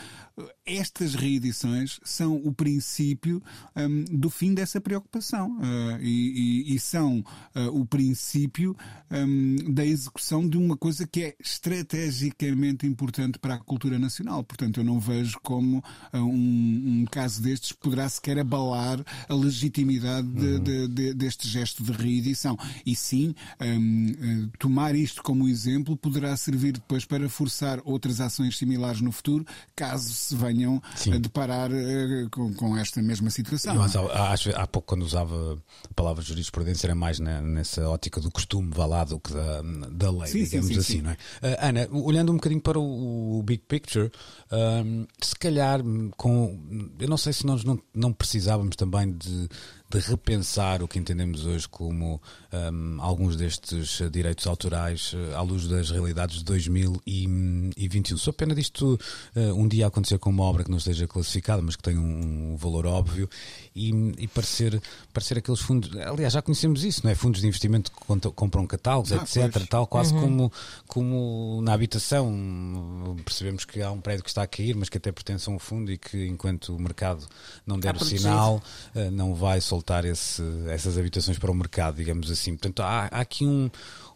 [0.65, 3.41] estas reedições são o princípio
[3.75, 5.57] um, do fim dessa preocupação
[6.01, 7.23] e, e, e, são
[7.71, 8.75] o princípio
[9.11, 14.43] hum, da execução de uma coisa que é estrategicamente importante para a cultura nacional.
[14.43, 18.94] Portanto, eu não vejo como um, um caso destes poderá sequer abalar
[19.27, 20.59] a legitimidade de, uhum.
[20.59, 22.57] de, de, deste gesto de reedição.
[22.85, 28.57] E sim, um, eh, tomar isto como exemplo poderá servir depois para forçar outras ações
[28.57, 31.13] similares no futuro, caso se venham sim.
[31.13, 33.75] a deparar uh, com, com, esta mesma situação.
[33.75, 38.31] Mas, acho, há pouco, quando usava a palavra jurisprudência, era mais na, nessa ótica do
[38.31, 41.13] costume, vá lá, do que da, da lei, sim, digamos sim, assim, não é?
[41.13, 44.11] Uh, Ana, olhando um bocadinho para o, o big picture,
[44.51, 45.81] um, se calhar
[46.17, 46.59] com.
[46.99, 49.49] Eu não sei se nós não, não precisávamos também de,
[49.87, 52.19] de repensar o que entendemos hoje como
[52.51, 58.17] um, alguns destes direitos autorais uh, à luz das realidades de 2021.
[58.17, 58.99] Só pena disto
[59.35, 62.53] uh, um dia acontecer com uma obra que não esteja classificada, mas que tem um,
[62.53, 63.29] um valor óbvio
[63.75, 64.81] e, e, parecer,
[65.13, 65.95] parecer aqueles fundos.
[65.97, 67.15] Aliás, já conhecemos isso, não é?
[67.15, 69.51] Fundos de investimento que compram catálogos, ah, etc.
[69.51, 69.67] Pois.
[69.67, 70.21] Tal, quase uhum.
[70.21, 70.53] como,
[70.87, 73.15] como na habitação.
[73.23, 75.59] Percebemos que há um prédio que está a cair, mas que até pertence a um
[75.59, 77.25] fundo e que enquanto o mercado
[77.65, 78.63] não der o sinal,
[78.95, 79.74] uh, não vai soltar
[80.05, 82.51] esse, essas habitações para o mercado, digamos assim.
[82.51, 83.69] Portanto, há, há aqui um,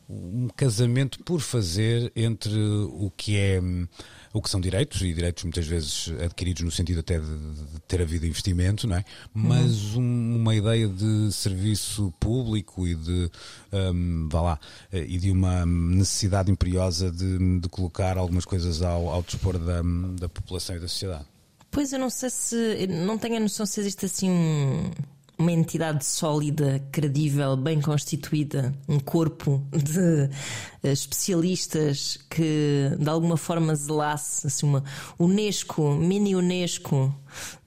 [0.10, 3.62] um casamento por fazer entre o que é
[4.32, 8.02] o que são direitos, e direitos muitas vezes adquiridos no sentido até de, de ter
[8.02, 9.06] havido investimento, não é?
[9.34, 10.04] mas uhum.
[10.04, 13.32] um, uma ideia de serviço público e de,
[13.74, 14.60] um, vá lá,
[14.94, 19.82] e de uma necessidade imperiosa de, de colocar algumas coisas ao, ao dispor da,
[20.20, 21.26] da população e da sociedade.
[21.72, 22.88] Pois eu não sei se.
[22.88, 24.92] Não tenho a noção se existe assim um
[25.40, 30.30] uma entidade sólida, credível, bem constituída, um corpo de
[30.84, 34.84] uh, especialistas que de alguma forma zelasse assim, uma
[35.18, 37.16] Unesco, mini Unesco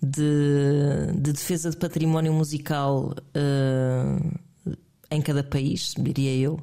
[0.02, 4.74] de, de defesa de património musical uh,
[5.10, 6.60] em cada país, diria eu.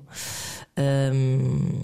[0.78, 1.82] Um,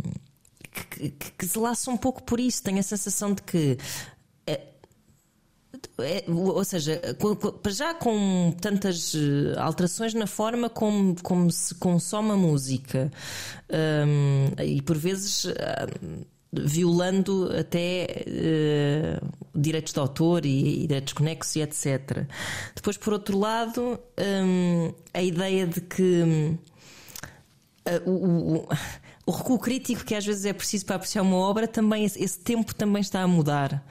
[0.72, 2.62] que, que, que zelasse um pouco por isso.
[2.62, 3.78] Tenho a sensação de que
[6.00, 7.02] é, ou seja,
[7.70, 13.12] já com tantas eh, alterações na forma como, como se consome a música
[14.64, 15.48] e por vezes
[16.64, 22.26] violando até uh, direitos de autor e, e direitos conexos e etc.
[22.74, 26.58] Depois, por outro lado, um, a ideia de que
[27.88, 28.70] uh, o, o,
[29.26, 32.74] o recuo crítico que às vezes é preciso para apreciar uma obra, também esse tempo
[32.74, 33.86] também está a mudar.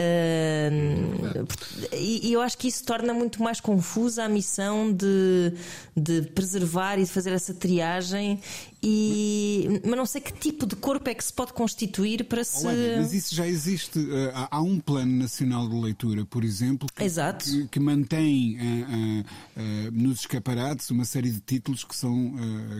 [0.00, 1.44] Uh,
[1.92, 5.52] e, e, eu acho que isso torna muito mais confusa a missão de,
[5.96, 8.40] de preservar e de fazer essa triagem
[8.80, 12.64] e, mas não sei que tipo de corpo é que se pode constituir para se.
[12.64, 13.98] Olha, mas isso já existe.
[13.98, 19.20] Uh, há um plano nacional de leitura, por exemplo, que, que, que mantém uh,
[19.60, 22.34] uh, nos escaparates uma série de títulos que são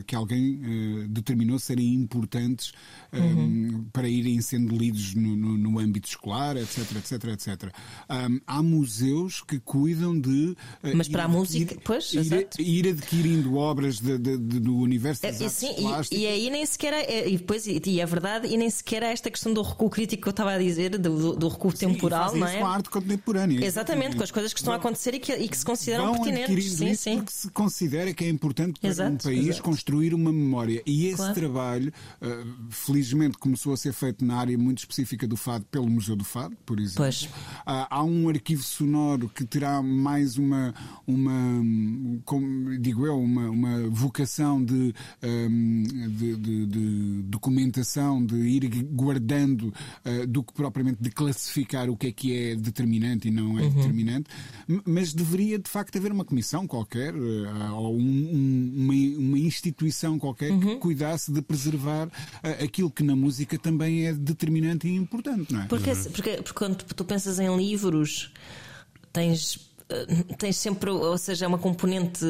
[0.07, 2.73] que alguém determinou serem importantes
[3.13, 3.87] uhum.
[3.93, 7.73] para irem sendo lidos no, no, no, âmbito escolar, etc, etc, etc.
[8.09, 10.57] Um, há museus que cuidam de.
[10.95, 15.23] mas para a música, ir, pois, ir, ir, adquirindo obras de, de, de, do universo
[15.23, 18.57] das é, sim, e, e aí nem sequer é, e depois e é verdade e
[18.57, 21.49] nem sequer é esta questão do recuo crítico que eu estava a dizer do, do
[21.49, 24.73] recuo sim, temporal não é com a arte contemporânea exatamente com as coisas que estão
[24.73, 27.17] a acontecer e que, e que se consideram pertinentes sim, sim.
[27.17, 29.63] porque se considera que é importante para exato, um país exato.
[29.63, 31.35] construir uma memória e esse claro.
[31.35, 36.17] trabalho uh, felizmente começou a ser feito na área muito específica do fado pelo Museu
[36.17, 37.23] do Fado por exemplo pois.
[37.23, 40.75] Uh, há um arquivo sonoro que terá mais uma
[41.07, 41.63] uma
[42.25, 49.73] como digo eu uma, uma vocação de um, de, de, de documentação, de ir guardando
[50.05, 53.63] uh, do que propriamente de classificar o que é que é determinante e não é
[53.63, 53.71] uhum.
[53.71, 54.31] determinante,
[54.85, 60.19] mas deveria de facto haver uma comissão qualquer uh, ou um, um, uma, uma, instituição
[60.19, 65.53] qualquer que cuidasse de preservar uh, aquilo que na música também é determinante e importante,
[65.53, 65.67] não é?
[65.67, 68.33] Porque, porque, porque quando tu pensas em livros,
[69.13, 69.69] tens
[70.37, 72.25] tens sempre, ou seja, uma componente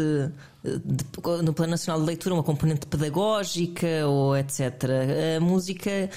[0.63, 4.61] de, no Plano Nacional de Leitura, uma componente pedagógica ou etc.
[5.37, 6.11] A música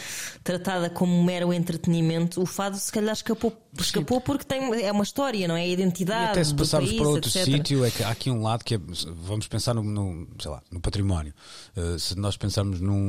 [0.43, 5.47] tratada como mero entretenimento, o fado se calhar escapou, escapou porque tem, é uma história,
[5.47, 5.62] não é?
[5.62, 6.23] A identidade.
[6.23, 7.45] E até se passarmos país, para outro etc.
[7.45, 8.80] sítio, é que há aqui um lado que é,
[9.23, 11.34] vamos pensar no, no sei lá, no património.
[11.77, 12.99] Uh, se nós pensarmos num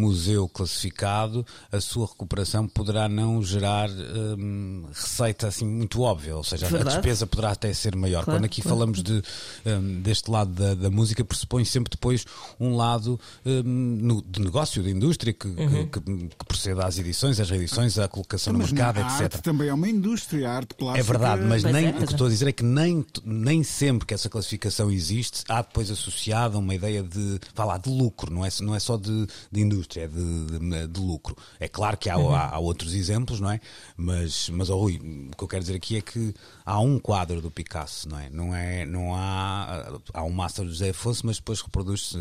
[0.00, 6.66] museu classificado, a sua recuperação poderá não gerar um, receita assim muito óbvia, ou seja,
[6.68, 6.96] Verdade.
[6.96, 8.24] a despesa poderá até ser maior.
[8.24, 8.76] Claro, Quando aqui claro.
[8.76, 9.22] falamos de,
[9.66, 12.24] um, deste lado da, da música, pressupõe sempre depois
[12.60, 15.86] um lado um, no- de negócio, de indústria, que, Uhum.
[15.86, 19.20] que, que, que procede às edições, às reedições, à colocação no Mas mercado, a etc.
[19.22, 21.00] arte também é uma indústria, a arte plástica.
[21.00, 22.04] É verdade, mas nem, é, o que é.
[22.04, 26.58] estou a dizer é que nem, nem sempre que essa classificação existe, há depois associada
[26.58, 30.04] uma ideia de, vá lá, de lucro, não é, não é só de, de indústria,
[30.04, 31.36] é de, de, de lucro.
[31.60, 32.34] É claro que há, Uhum.
[32.34, 33.60] há, há outros exemplos, não é?
[33.96, 34.96] Mas, mas oh, Rui,
[35.32, 38.28] o que eu quero dizer aqui é que há um quadro do Picasso, não é?
[38.30, 39.71] Não, é, não há.
[40.12, 42.16] Há um Master do José Afonso, mas depois reproduz-se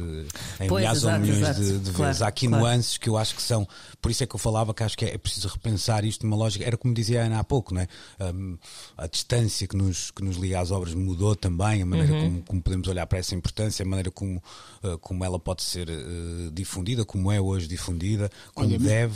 [0.59, 1.59] em Pois, milhares ou exato, milhões exato.
[1.61, 2.21] de, de Claro, vezes.
[2.21, 2.63] Há aqui claro.
[2.63, 3.67] nuances que eu acho que são.
[4.01, 6.35] Por isso é que eu falava que acho que é, é preciso repensar isto numa
[6.35, 6.65] lógica.
[6.65, 7.87] Era como dizia a Ana há pouco, não é?
[8.33, 8.57] Um,
[8.97, 12.21] a distância que nos, que nos liga às obras mudou também, a maneira Uhum.
[12.21, 14.41] como, como podemos olhar para essa importância, a maneira como,
[14.83, 19.15] uh, como ela pode ser uh, difundida, como é hoje difundida, como Olha, deve.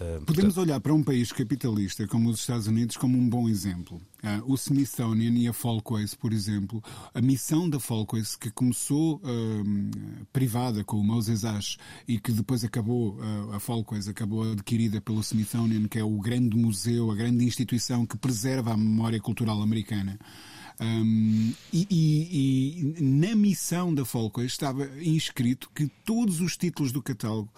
[0.00, 4.00] Uh, Podemos olhar para um país capitalista como os Estados Unidos como um bom exemplo.
[4.22, 6.82] Ah, o Smithsonian e a Folkways, por exemplo,
[7.14, 9.90] a missão da Folkways, que começou ahm,
[10.32, 15.20] privada com o Moses Ash e que depois acabou, ah, a Folkways acabou adquirida pelo
[15.20, 20.18] Smithsonian, que é o grande museu, a grande instituição que preserva a memória cultural americana.
[20.82, 27.02] Um, e, e- e na missão da Folkways estava inscrito que todos os títulos do
[27.02, 27.50] catálogo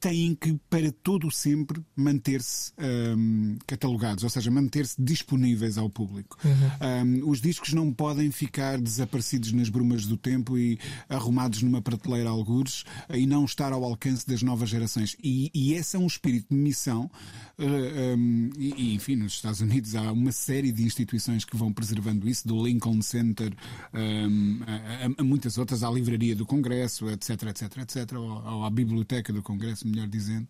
[0.00, 2.72] têm que, para todo sempre, manter-se
[3.16, 6.38] um, catalogados, ou seja, manter-se disponíveis ao público.
[6.44, 12.28] Um, os discos não podem ficar desaparecidos nas brumas do tempo e arrumados numa prateleira
[12.30, 15.16] algures e não estar ao alcance das novas gerações.
[15.22, 17.10] E, e esse é um espírito de missão.
[17.58, 22.28] uh, um, e, enfim, nos Estados Unidos há uma série de instituições que vão preservando
[22.28, 23.52] isso, do Lincoln Center
[23.92, 28.64] um, a, a- a muitas outras, à Livraria do Congresso, etc, etc, etc, ou, ou
[28.64, 30.46] à Biblioteca do Congresso, melhor dizendo.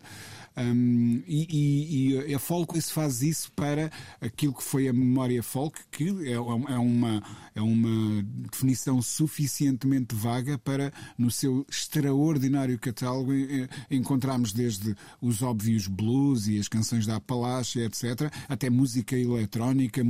[0.59, 5.79] Um, e, e- e a Folkways faz isso para aquilo que foi a memória folk,
[5.89, 7.23] que é, é uma,
[7.55, 13.31] é uma definição suficientemente vaga para, no seu extraordinário catálogo,
[13.89, 20.01] encontrarmos desde os óbvios blues e as canções da Appalachia, etc., até música eletrónica,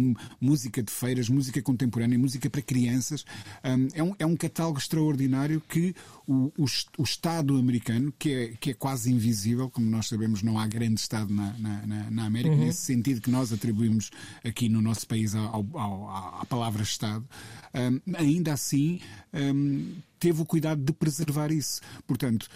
[0.41, 3.23] música de feiras, música contemporânea, música para crianças.
[3.63, 5.93] Um, é, um, é um catálogo extraordinário que
[6.27, 6.65] o, o,
[6.97, 10.99] o Estado americano, que é, que é quase invisível, como nós sabemos, não há grande
[10.99, 14.09] Estado na, na, na- na América, nesse sentido que nós atribuímos
[14.43, 16.09] aqui no nosso país ao, ao-
[16.41, 17.25] à palavra Estado,
[17.73, 18.99] um, ainda assim.
[19.33, 21.81] um, teve o cuidado de preservar isso.
[22.05, 22.47] Portanto,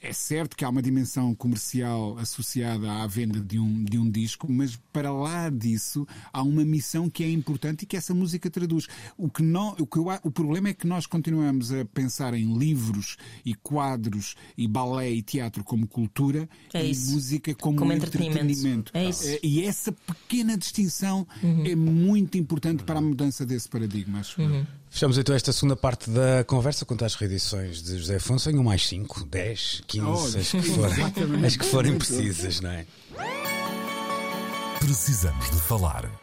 [0.00, 4.50] é certo que há uma dimensão comercial associada à venda de um, de um disco,
[4.50, 8.86] mas para lá disso há uma missão que é importante e que essa música traduz.
[9.16, 12.56] O, que não, o, que eu, o problema é que nós continuamos a pensar em
[12.58, 17.12] livros e quadros e balé e teatro como cultura É e isso.
[17.12, 18.38] música como, Como entretenimento.
[18.38, 18.92] entretenimento.
[18.94, 19.24] É isso.
[19.26, 19.32] Uhum.
[19.34, 21.26] Eh, E essa pequena distinção
[21.64, 24.40] é muito importante para a mudança desse paradigma, acho.
[24.40, 24.66] eu.
[24.92, 28.50] Fechamos então esta segunda parte da conversa quanto às reedições de José Afonso.
[28.50, 32.86] Venham mais 5, 10, 15, Olha, as que forem, as que forem precisas, não é?
[34.78, 36.21] Precisamos de falar.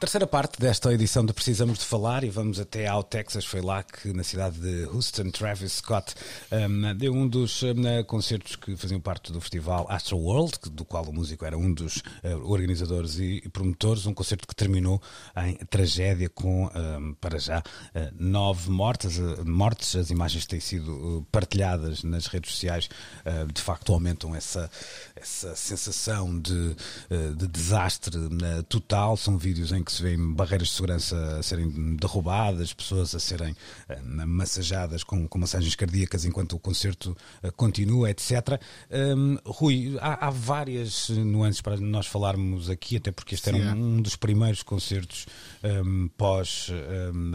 [0.00, 3.44] Terceira parte desta edição de Precisamos de Falar e vamos até ao Texas.
[3.44, 6.14] Foi lá que, na cidade de Houston, Travis Scott
[6.52, 11.02] um, deu um dos um, concertos que faziam parte do festival Astro World, do qual
[11.02, 14.06] o músico era um dos uh, organizadores e, promotores.
[14.06, 15.02] Um concerto que terminou
[15.36, 17.62] em tragédia com, um, para já, uh,
[18.16, 19.96] nove mortes, uh, mortes.
[19.96, 22.88] As imagens têm sido partilhadas nas redes sociais.
[23.52, 24.70] de facto, aumentam essa,
[25.16, 26.76] essa sensação de,
[27.36, 29.16] de desastre uh, total.
[29.16, 33.56] São vídeos em que se vêem barreiras de segurança a serem derrubadas, pessoas a serem
[33.88, 38.60] eh, massajadas com, com massagens cardíacas enquanto o concerto eh, continua, etc.
[38.90, 43.66] Hum, Rui, há, há várias nuances para nós falarmos aqui, até porque este era Sim,
[43.66, 43.72] é.
[43.72, 45.24] um, um dos primeiros concertos
[45.64, 47.32] hum, pós hum,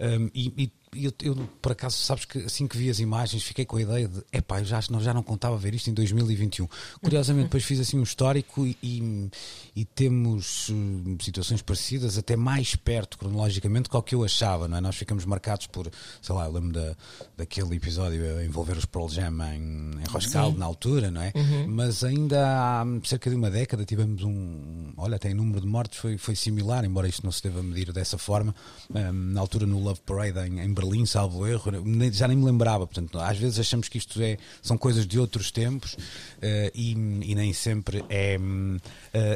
[0.00, 3.64] hum, e, e eu, eu, por acaso, sabes que assim que vi as imagens, fiquei
[3.64, 6.68] com a ideia de epá, eu já, não, já não contava ver isto em 2021.
[7.02, 9.30] Curiosamente, depois fiz assim um histórico e, e,
[9.76, 14.80] e temos uh, situações parecidas, até mais perto cronologicamente do que eu achava, não é?
[14.80, 15.90] Nós ficamos marcados por,
[16.20, 16.96] sei lá, eu lembro da,
[17.36, 21.32] daquele episódio a envolver os Pearl Jam em, em Roscaldo, na altura, não é?
[21.34, 21.66] Uhum.
[21.68, 24.92] Mas ainda há cerca de uma década tivemos um.
[24.96, 27.92] Olha, até em número de mortes foi, foi similar, embora isto não se deva medir
[27.92, 28.54] dessa forma.
[28.90, 31.70] Um, na altura no Love Parade em, em Berlim, salvo erro,
[32.12, 32.86] já nem me lembrava.
[32.86, 37.34] Portanto, às vezes achamos que isto é, são coisas de outros tempos uh, e, e,
[37.34, 38.80] nem sempre é, uh,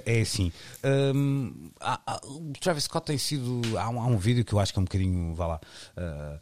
[0.04, 0.52] é assim.
[1.14, 3.62] Um, há, há, o Travis Scott tem sido.
[3.78, 5.34] Há um, há um vídeo que eu acho que é um bocadinho.
[5.34, 5.60] Vá lá.
[5.96, 6.38] Uh,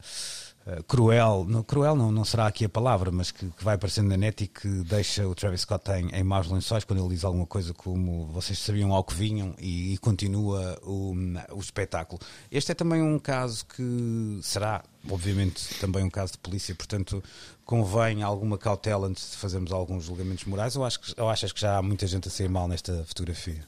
[0.85, 4.43] cruel, cruel não, não será aqui a palavra, mas que, que vai aparecendo na net
[4.43, 7.73] e que deixa o Travis Scott em, em maus lençóis quando ele diz alguma coisa
[7.73, 11.13] como vocês sabiam ao que vinham e, e continua o,
[11.51, 12.19] o espetáculo.
[12.51, 17.23] Este é também um caso que será, obviamente, também um caso de polícia, portanto
[17.65, 21.59] convém alguma cautela antes de fazermos alguns julgamentos morais ou, acho que, ou achas que
[21.59, 23.67] já há muita gente a sair mal nesta fotografia?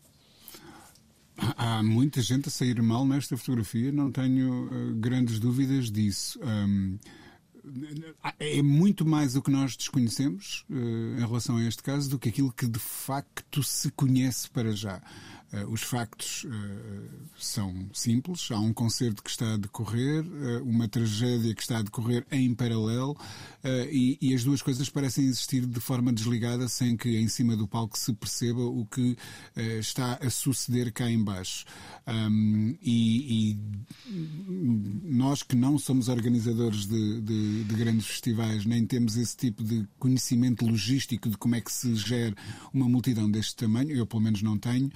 [1.57, 6.39] Há muita gente a sair mal nesta fotografia, não tenho uh, grandes dúvidas disso.
[6.43, 6.97] Um,
[8.39, 12.29] é muito mais o que nós desconhecemos uh, em relação a este caso do que
[12.29, 15.01] aquilo que de facto se conhece para já.
[15.51, 16.49] Uh, os factos uh,
[17.35, 18.51] são simples.
[18.51, 22.53] Há um concerto que está a decorrer, uh, uma tragédia que está a decorrer em
[22.53, 23.17] paralelo,
[23.91, 27.67] e, e, as duas coisas parecem existir de forma desligada, sem que em cima do
[27.67, 29.17] palco se perceba o que
[29.79, 31.65] está a suceder cá embaixo.
[32.07, 33.57] Um, e, e,
[35.03, 39.85] nós que não somos organizadores de, de, de, grandes festivais, nem temos esse tipo de
[39.99, 42.35] conhecimento logístico de como é que se gera
[42.73, 44.89] uma multidão deste tamanho, eu pelo menos não tenho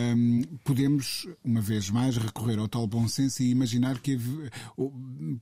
[0.00, 4.18] um, podemos, uma vez mais, recorrer ao tal bom senso e imaginar que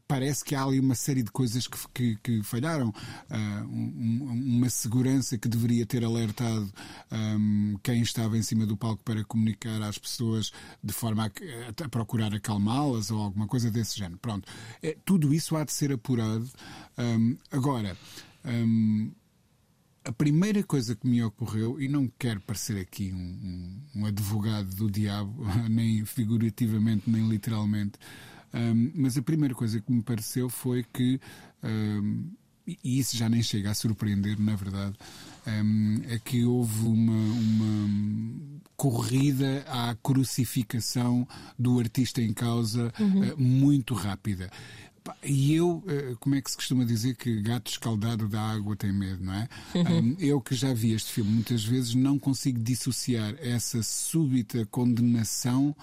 [0.07, 2.89] parece que há ali uma série de coisas que, que, que falharam.
[2.89, 6.73] Uh, um, uma segurança que deveria ter alertado
[7.13, 10.51] um, quem estava em cima do palco para comunicar às pessoas
[10.83, 14.19] de forma a, a procurar acalmá-las ou alguma coisa desse género.
[14.19, 14.49] Pronto.
[14.83, 16.49] É, tudo isso há de ser apurado.
[17.51, 17.97] agora.
[18.45, 19.13] Um,
[20.09, 23.19] a primeira coisa que me ocorreu, e não quero parecer aqui um,
[23.95, 27.99] um, um advogado do diabo, nem figurativamente, nem literalmente,
[28.55, 31.21] um, mas a primeira coisa que me pareceu foi que,
[31.63, 32.31] um,
[32.67, 34.97] e isso já nem chega a surpreender, na verdade,
[35.47, 41.29] um, é que houve uma, uma, corrida à crucificação
[41.59, 43.33] do artista em causa uhum.
[43.33, 44.49] uh, muito rápida.
[45.23, 48.93] E eu, eh, como é que se costuma dizer que gato escaldado da água tem
[48.93, 49.49] medo, não é?
[50.19, 55.75] eu que já vi este filme muitas vezes não consigo dissociar essa súbita condenação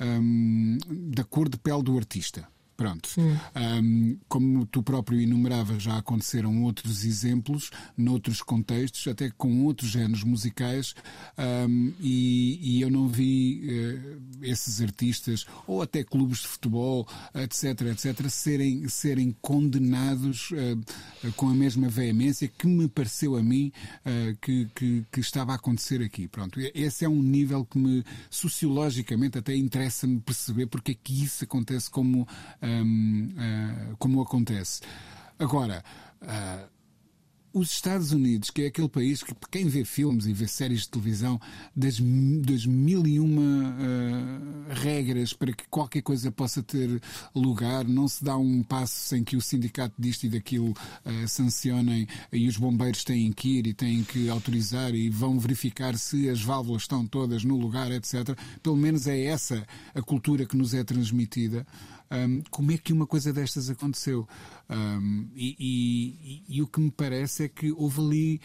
[0.00, 0.78] um,
[1.10, 2.46] da cor de pele do artista.
[2.82, 3.10] Pronto.
[3.54, 10.24] Um, como tu próprio enumeravas, já aconteceram outros exemplos, noutros contextos, até com outros géneros
[10.24, 10.92] musicais,
[11.38, 17.06] um, e, e, eu não vi uh, esses artistas, ou até clubes de futebol,
[17.36, 23.70] etc., etc., serem, serem condenados uh, com a mesma veemência que me pareceu a mim
[24.04, 26.26] uh, que, que, que, estava a acontecer aqui.
[26.26, 26.58] Pronto.
[26.74, 31.88] Esse é um nível que me, sociologicamente, até interessa-me perceber porque é que isso acontece
[31.88, 32.26] como
[32.60, 34.80] um, uh, como acontece.
[35.38, 35.84] Agora,
[36.22, 36.72] uh,
[37.54, 40.88] os Estados Unidos, que é aquele país que quem vê filmes e vê séries de
[40.88, 41.38] televisão
[41.76, 47.00] das, das mil e uma uh, regras para que qualquer coisa possa ter
[47.34, 52.06] lugar, não se dá um passo sem que o sindicato disto e daquilo uh, sancionem
[52.32, 56.40] e os bombeiros têm que ir e têm que autorizar e vão verificar se as
[56.40, 58.36] válvulas estão todas no lugar, etc.
[58.62, 61.66] Pelo menos é essa a cultura que nos é transmitida.
[62.12, 64.28] Um, como é que uma coisa destas aconteceu?
[64.68, 68.40] Um, e, e, e, o que me parece é que houve ali,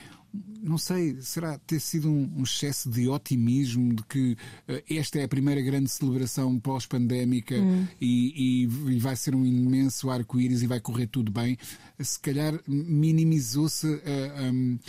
[0.61, 4.37] não sei, será ter sido um, um excesso de otimismo de que
[4.69, 7.85] uh, esta é a primeira grande celebração pós-pandémica hum.
[7.99, 11.57] e, e, vai ser um imenso arco-íris e vai correr tudo bem.
[11.99, 14.43] Se calhar minimizou-se a.
[14.49, 14.79] Um,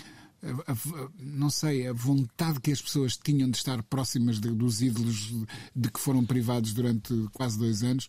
[0.41, 4.81] a, a, não sei, a vontade que as pessoas tinham de estar próximas de, dos
[4.81, 8.07] ídolos de, de que foram privados durante quase dois anos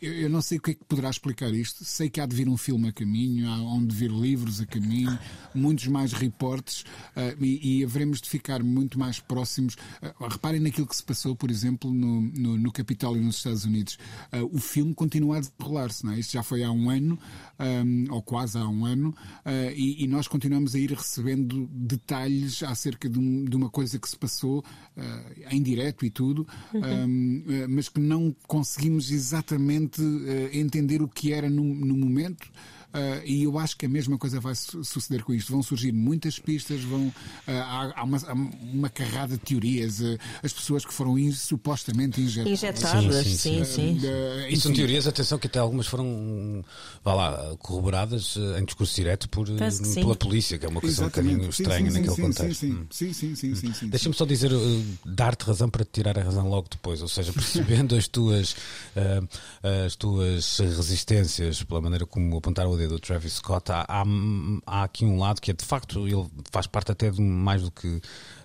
[0.00, 1.84] eu não sei o que é que poderá explicar isto.
[1.84, 5.18] Sei que há de vir um filme a caminho, há de vir livros a caminho,
[5.54, 6.82] muitos mais reportes
[7.16, 9.74] uh, e, e haveremos de ficar muito mais próximos.
[10.02, 13.98] Uh, reparem naquilo que se passou, por exemplo, no, no, no Capitólio nos Estados Unidos.
[14.32, 16.18] Uh, o filme continua a desenrolar-se, não é?
[16.18, 17.18] Isto já foi há um ano,
[17.58, 19.14] um, ou quase há um ano,
[19.74, 24.08] e, e, nós continuamos a ir recebendo detalhes acerca de, um, de uma coisa que
[24.08, 24.64] se passou
[25.50, 31.32] em direto e tudo, um, mas que não conseguimos exatamente realmente uh, entender o que
[31.32, 32.46] era no, no momento.
[32.88, 35.52] Uh, e eu acho que a mesma coisa vai su suceder com isto.
[35.52, 37.12] Vão surgir muitas pistas, vão, uh,
[37.46, 40.00] há, há, uma, há, uma, carrada de teorias.
[40.00, 42.52] Uh, as pessoas que foram in, supostamente injetadas.
[42.52, 43.64] Injetadas, sim, sim.
[43.64, 44.06] sim, sim.
[44.48, 46.64] e são teorias, atenção, que até algumas foram,
[47.04, 51.34] vá lá, corroboradas em discurso direto por, pela polícia, que é uma coisa Exatamente.
[51.34, 52.60] um bocadinho estranha sim, naquele sim, contexto.
[52.60, 53.34] Sim, sim, sim.
[53.34, 54.50] sim, sim, sim Deixa-me só dizer,
[55.04, 58.56] dar-te razão para te tirar a razão logo depois, ou seja, percebendo as tuas,
[59.86, 64.04] as tuas resistências pela maneira como apontaram do Travis Scott, há, há,
[64.66, 67.70] há, aqui um lado que é de facto, ele faz parte até de mais do
[67.70, 68.00] que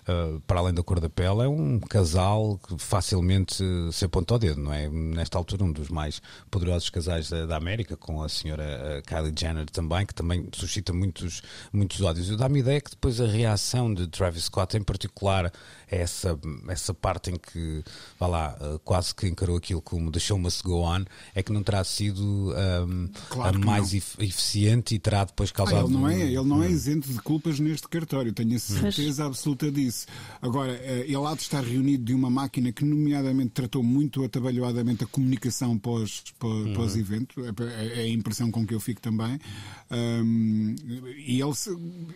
[0.08, 4.38] uh, para além da cor da pele, é um casal que facilmente se aponta ao
[4.38, 4.88] dedo, não é?
[4.88, 9.34] Nesta altura, um dos mais poderosos casais da, da América, com a senhora uh, Kylie
[9.38, 11.42] Jenner também, que também suscita muitos,
[11.72, 12.28] muitos ódios.
[12.28, 15.52] Eu dá-me ideia que depois a reação de Travis Scott, em particular,
[15.90, 16.38] é essa,
[16.68, 17.82] essa parte em que,
[18.18, 21.52] vá lá, uh, quase que encarou aquilo como The Show Must Go On, é que
[21.52, 25.78] não terá sido um, claro a mais eficiente e terá depois causado.
[25.78, 29.26] Ah, ele não é, ele não é isento de culpas neste cartório, tenho a certeza
[29.26, 29.93] absoluta disso.
[30.40, 35.04] Agora, eh, ele há de estar reunido de uma máquina que, nomeadamente, tratou muito atabalhoadamente
[35.04, 39.38] a comunicação pós-evento, pós, pós é, é a impressão com que eu fico também.
[39.90, 40.74] Um,
[41.26, 41.52] e ele,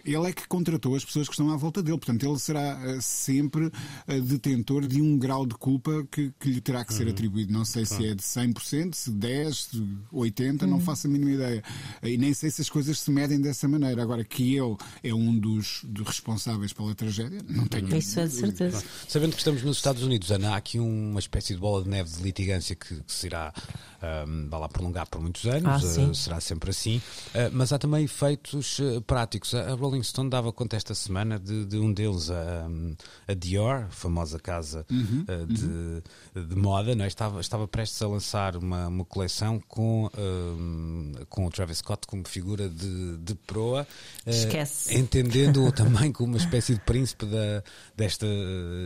[0.04, 2.98] ele é que contratou as pessoas que estão à volta dele, portanto, ele será eh,
[3.00, 3.70] sempre
[4.06, 7.12] eh, detentor de um grau de culpa que, que lhe terá que ser uhum.
[7.12, 7.52] atribuído.
[7.52, 10.68] Não sei se é de 100%, se 10%, de 80%, uhum.
[10.68, 11.62] não faço a mínima ideia.
[12.02, 14.02] E nem sei se as coisas se medem dessa maneira.
[14.02, 17.96] Agora, que ele é um dos, dos responsáveis pela tragédia, não tenho.
[17.96, 18.82] Isso é de certeza.
[19.06, 22.10] Sabendo que estamos nos Estados Unidos, Ana, há aqui uma espécie de bola de neve
[22.10, 23.28] de litigância que, que se
[24.02, 26.98] um, lá prolongar por muitos anos, ah, uh, será sempre assim.
[27.28, 29.54] Uh, mas há também efeitos uh, práticos.
[29.54, 32.68] A Rolling Stone dava conta esta semana de, de um deles, a,
[33.26, 36.02] a Dior, famosa casa uhum, de, uhum.
[36.46, 37.08] de, moda, não é?
[37.08, 40.08] estava, estava prestes a lançar uma, uma coleção com,
[41.28, 43.86] com o Travis Scott como figura de, de proa,
[44.26, 44.96] Esquece.
[44.96, 47.62] entendendo-o também como uma espécie de príncipe da,
[47.96, 48.26] desta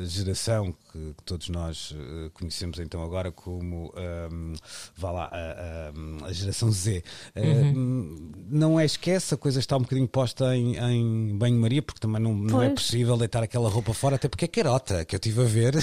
[0.07, 1.95] geração que, que todos nós
[2.35, 3.93] conhecemos então agora como
[4.31, 4.55] um,
[5.03, 7.03] vá lá, a, a, a geração Z.
[7.35, 8.15] Uhum.
[8.15, 12.23] Uh, não é esquece, a coisa está um bocadinho posta em, em banho-maria, porque também
[12.23, 15.43] não, não é possível deitar aquela roupa fora, até porque é carota, que eu estive
[15.43, 15.73] a ver.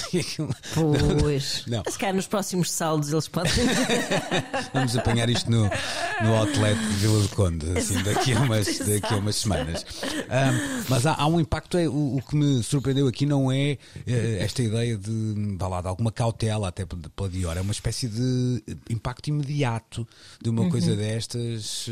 [1.20, 1.64] Pois.
[1.68, 1.82] não.
[1.88, 3.52] Se calhar nos próximos saldos eles podem.
[4.72, 5.64] Vamos apanhar isto no,
[6.22, 9.84] no outlet de Vila do Conde, assim, daqui a umas, daqui a umas semanas.
[10.04, 13.76] Um, mas há, há, um impacto, é, o, o, que me surpreendeu aqui não é
[13.96, 18.08] uh, esta ideia de, vá lá, de alguma cautela até pela Dior, é uma espécie
[18.08, 20.06] de impacto impacto imediato
[20.40, 20.70] de uma uhum.
[20.70, 21.88] coisa destas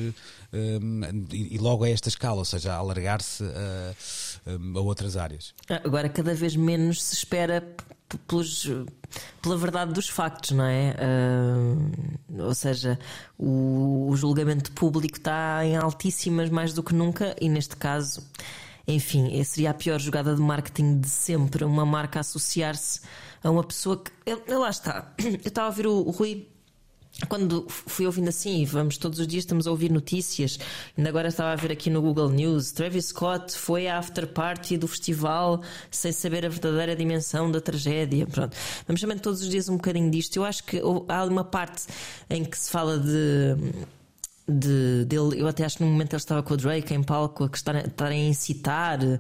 [0.52, 3.94] um, e, e, logo a esta escala, ou seja, alargar-se a,
[4.50, 5.54] a, outras áreas.
[5.84, 7.76] Agora, cada vez menos se espera
[8.26, 8.70] pelos,
[9.42, 10.94] pela verdade dos factos, não é?
[10.98, 12.98] Uh, ou seja,
[13.36, 18.26] o, o julgamento público está em altíssimas mais do que nunca e neste caso.
[18.86, 23.02] Enfim, seria a pior jogada de marketing de sempre, uma marca associar-se
[23.42, 24.10] a uma pessoa que.
[24.50, 25.12] Lá está.
[25.20, 26.48] Eu estava a ver o, o Rui
[27.26, 30.58] quando fui ouvindo assim, vamos todos os dias estamos a ouvir notícias,
[30.96, 34.76] ainda agora estava a ver aqui no Google News, Travis Scott foi à after party
[34.76, 35.60] do festival
[35.90, 38.26] sem saber a verdadeira dimensão da tragédia.
[38.26, 38.56] Pronto.
[38.86, 40.36] Vamos também todos os dias um bocadinho disto.
[40.36, 41.86] Eu acho que há uma parte
[42.30, 43.56] em que se fala de
[44.48, 47.44] de, dele, eu até acho que no momento ele estava com o Drake em palco
[47.44, 49.18] a estarem a incitar uh,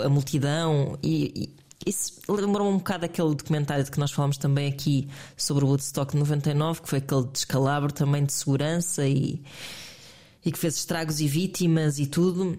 [0.00, 1.54] a, a, multidão e,
[1.86, 6.16] isso lembrou-me um bocado aquele documentário de que nós falamos também aqui sobre o Woodstock
[6.16, 9.42] 99, que foi aquele descalabro também de segurança e,
[10.44, 12.58] e que fez estragos e vítimas e tudo.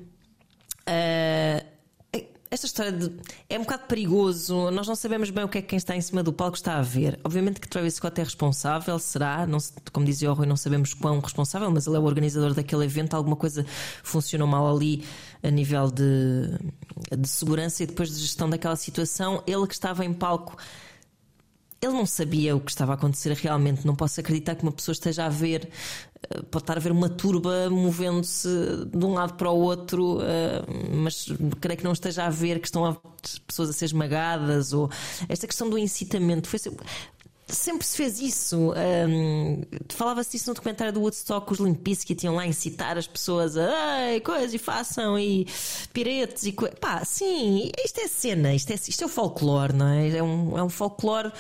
[2.54, 3.12] Esta história de,
[3.50, 6.02] é um bocado perigoso, nós não sabemos bem o que é que quem está em
[6.02, 7.20] cima do palco está a ver.
[7.24, 9.58] Obviamente que Travis Scott é responsável, será, não,
[9.92, 13.16] como dizia o Rui, não sabemos quão responsável, mas ele é o organizador daquele evento,
[13.16, 13.66] alguma coisa
[14.04, 15.04] funcionou mal ali
[15.42, 16.60] a nível de,
[17.18, 19.42] de segurança e depois de gestão daquela situação.
[19.48, 20.56] Ele que estava em palco
[21.86, 23.86] ele não sabia o que estava a acontecer realmente.
[23.86, 25.70] Não posso acreditar que uma pessoa esteja a ver,
[26.30, 28.48] eh, pode estar a ver uma turba movendo-se
[28.88, 30.64] de um lado para o outro, eh,
[30.94, 31.28] mas
[31.60, 34.74] creio que não esteja a ver que estão as pessoas a ser esmagadas.
[34.74, 34.90] Ou
[35.28, 36.60] esta questão do incitamento foi
[37.48, 38.74] sempre se fez isso.
[39.08, 43.56] Um, Falava-se disso no documentário do Woodstock, os Limpisk que tinham lá incitar as pessoas
[43.58, 45.48] a coisa e façam e
[45.92, 46.78] piretes e coisas.
[46.80, 50.18] Pá, sim, isto é cena, isto é, isto é o folclore, não é?
[50.18, 51.32] É um, é um folclore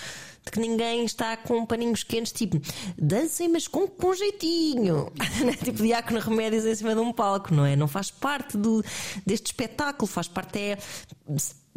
[0.45, 2.61] de que ninguém está com paninhos quentes, tipo,
[2.97, 5.11] dancem, mas com, com jeitinho.
[5.63, 7.75] tipo, diácono remédios em cima de um palco, não é?
[7.75, 8.83] Não faz parte do,
[9.25, 10.77] deste espetáculo, faz parte é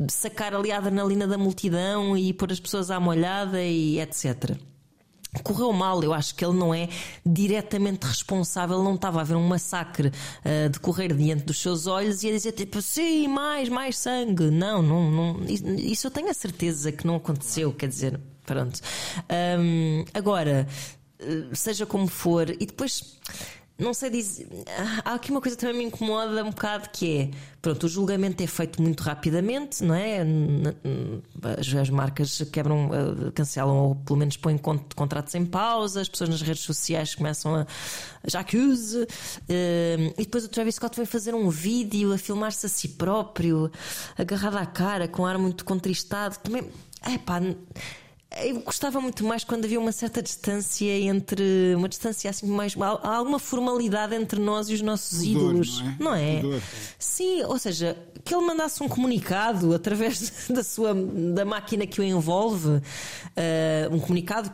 [0.08, 4.56] sacar ali a adrenalina da multidão e pôr as pessoas à molhada e etc.
[5.42, 6.02] correu mal.
[6.02, 6.88] Eu acho que ele não é
[7.24, 10.12] diretamente responsável, não estava a haver um massacre
[10.44, 14.50] a decorrer diante dos seus olhos e a dizer tipo, sim, mais, mais sangue.
[14.50, 18.80] Não, não, não isso eu tenho a certeza que não aconteceu, quer dizer, pronto.
[19.58, 20.66] Um, agora,
[21.18, 23.18] eh, seja como for, e depois
[23.78, 24.48] não sei dizer.
[25.04, 27.30] Há aqui uma coisa que também me incomoda um bocado que é
[27.60, 30.24] pronto, o julgamento é feito muito rapidamente, não é?
[31.58, 36.30] As, as marcas quebram, eh, cancelam ou pelo menos põem contratos em pausa, as pessoas
[36.30, 37.66] nas redes sociais começam a
[38.24, 39.06] já accuse.
[39.46, 43.70] Eh, e depois o Travis Scott vem fazer um vídeo a filmar-se a si próprio,
[44.16, 46.38] agarrado à cara, com um ar muito contristado.
[46.38, 46.64] Também.
[47.02, 47.40] É pá
[48.44, 51.74] eu gostava muito mais quando havia uma certa distância entre.
[51.74, 52.74] Uma distância assim, mais.
[52.76, 55.80] Há alguma formalidade entre nós e os nossos Dor, ídolos.
[55.98, 56.42] Não é?
[56.42, 56.60] Não é?
[56.98, 62.04] Sim, ou seja, que ele mandasse um comunicado através da sua da máquina que o
[62.04, 62.68] envolve.
[62.68, 64.52] Uh, um comunicado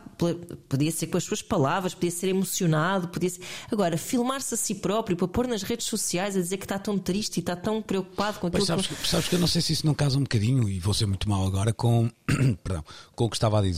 [0.69, 3.41] podia ser com as suas palavras, podia ser emocionado, podia ser...
[3.71, 6.97] Agora, filmar-se a si próprio para pôr nas redes sociais a dizer que está tão
[6.97, 9.07] triste e está tão preocupado com aquilo sabes, que.
[9.07, 11.29] Sabes que eu não sei se isso não casa um bocadinho, e vou ser muito
[11.29, 12.09] mal agora, com,
[12.63, 12.83] perdão,
[13.15, 13.72] com o que estava a dizer.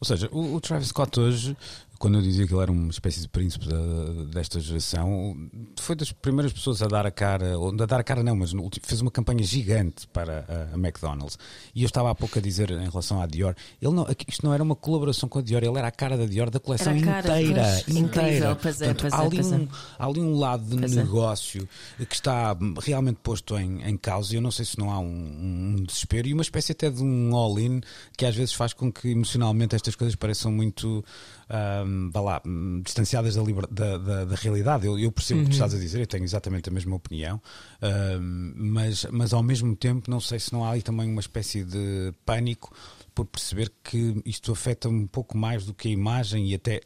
[0.00, 1.56] Ou seja, o, o Travis Scott hoje
[2.04, 5.34] quando eu dizia que ele era uma espécie de príncipe da, desta geração,
[5.80, 8.52] foi das primeiras pessoas a dar a cara, ou a dar a cara não, mas
[8.82, 11.38] fez uma campanha gigante para a, a McDonald's.
[11.74, 14.52] E eu estava há pouco a dizer em relação à Dior, ele não, isto não
[14.52, 17.40] era uma colaboração com a Dior, ele era a cara da Dior da coleção cara,
[17.40, 17.62] inteira.
[17.62, 18.54] Pois, inteira.
[18.56, 19.42] Pois é, Portanto, há, é, ali é.
[19.42, 20.96] um, há ali um lado de pois é.
[20.96, 22.04] negócio é.
[22.04, 24.34] que está realmente posto em, em causa.
[24.34, 25.06] E eu não sei se não há um,
[25.78, 27.80] um desespero e uma espécie até de um all-in
[28.14, 31.02] que às vezes faz com que emocionalmente estas coisas pareçam muito
[31.86, 32.42] um, vá lá,
[32.82, 34.86] distanciadas da, da, da, da realidade.
[34.86, 35.46] Eu, eu percebo uhum.
[35.46, 35.66] o que tu uhum.
[35.66, 37.40] estás a dizer, eu tenho exatamente a mesma opinião,
[38.20, 41.64] um, mas, mas ao mesmo tempo não sei se não há ali também uma espécie
[41.64, 42.74] de pânico
[43.14, 46.80] por perceber que isto afeta um pouco mais do que a imagem e até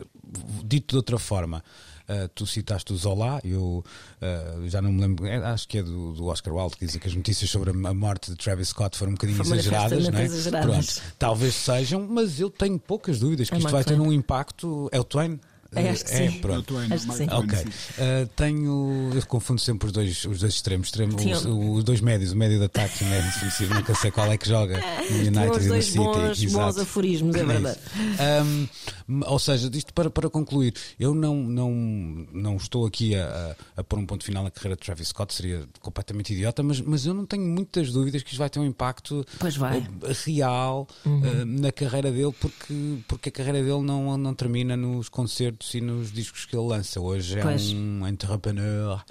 [0.65, 1.65] dito de outra forma.
[2.09, 3.85] Uh, tu citaste o Zola, eu
[4.23, 6.97] uh, já não me lembro, é, acho que é do, do, Oscar Wilde, que diz
[6.97, 10.25] que as notícias sobre a morte de Travis Scott foram um bocadinho exageradas, não é?
[10.25, 11.01] exageradas.
[11.01, 14.89] Pronto, talvez sejam, mas eu tenho poucas dúvidas que é isto vai ter um impacto.
[14.91, 15.39] É o Twain?
[15.75, 16.39] É, acho que é, sim.
[16.41, 16.79] Pronto.
[16.79, 17.27] Acho que sim.
[17.31, 17.59] Ok.
[17.61, 19.11] Uh, tenho.
[19.15, 22.59] Eu confundo sempre os dois, os dois extremos, extremo, os, os, dois médios, o médio
[22.59, 23.75] de ataque e o médio defensivo.
[23.75, 24.79] Nunca sei qual é que joga
[25.11, 25.99] no United e no City.
[25.99, 27.79] Bons, bons aforismos, é, é verdade.
[29.07, 31.71] Um, ou seja, isto para, para concluir, eu não, não,
[32.33, 35.35] não estou aqui a, a, a pôr um ponto final na carreira de Travis Scott,
[35.35, 38.67] seria completamente idiota, mas, mas eu não tenho muitas dúvidas que isto vai ter um
[38.67, 39.25] impacto
[40.25, 41.21] real uhum.
[41.21, 45.81] uh, na carreira dele, porque, porque a carreira dele não, não termina nos concertos e
[45.81, 47.01] nos discos que ele lança.
[47.01, 47.73] Hoje é pois.
[47.73, 49.05] um entrepreneur.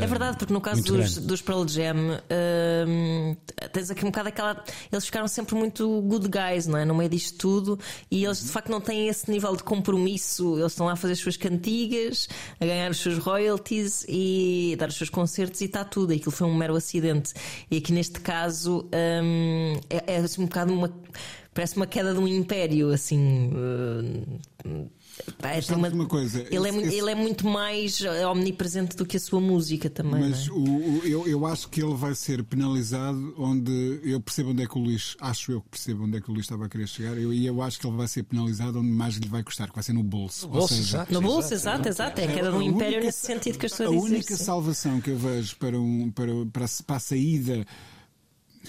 [0.00, 3.36] É verdade, porque no caso dos, dos Pearl Jam, uh,
[3.72, 4.64] tens aqui um bocado aquela.
[4.90, 6.84] Eles ficaram sempre muito good guys, não é?
[6.84, 7.78] No meio disto tudo,
[8.10, 10.58] e eles de facto não têm esse nível de compromisso.
[10.58, 12.28] Eles estão lá a fazer as suas cantigas,
[12.60, 16.12] a ganhar os seus royalties e a dar os seus concertos e está tudo.
[16.12, 17.32] E aquilo foi um mero acidente.
[17.70, 20.90] E aqui neste caso um, é, é assim, um bocado uma
[21.52, 23.50] parece uma queda de um império, assim.
[23.52, 24.90] Uh,
[25.42, 26.96] é uma, uma coisa, ele, é, esse...
[26.96, 30.20] ele é muito mais eh, omnipresente do que a sua música também.
[30.20, 30.50] Mas é?
[30.50, 34.66] o, o, eu, eu acho que ele vai ser penalizado onde eu percebo onde é
[34.66, 36.86] que o Luís, acho eu que percebo onde é que o Luís estava a querer
[36.88, 39.68] chegar, eu, e eu acho que ele vai ser penalizado onde mais lhe vai custar,
[39.68, 40.46] que vai ser no bolso.
[40.46, 42.20] No bolso, seja, exato, no bolso exato, exato.
[42.20, 44.00] É a queda um império única, nesse sentido que eu estou a dizer.
[44.00, 44.44] A única sim.
[44.44, 47.66] salvação que eu vejo para, um, para, para, para a saída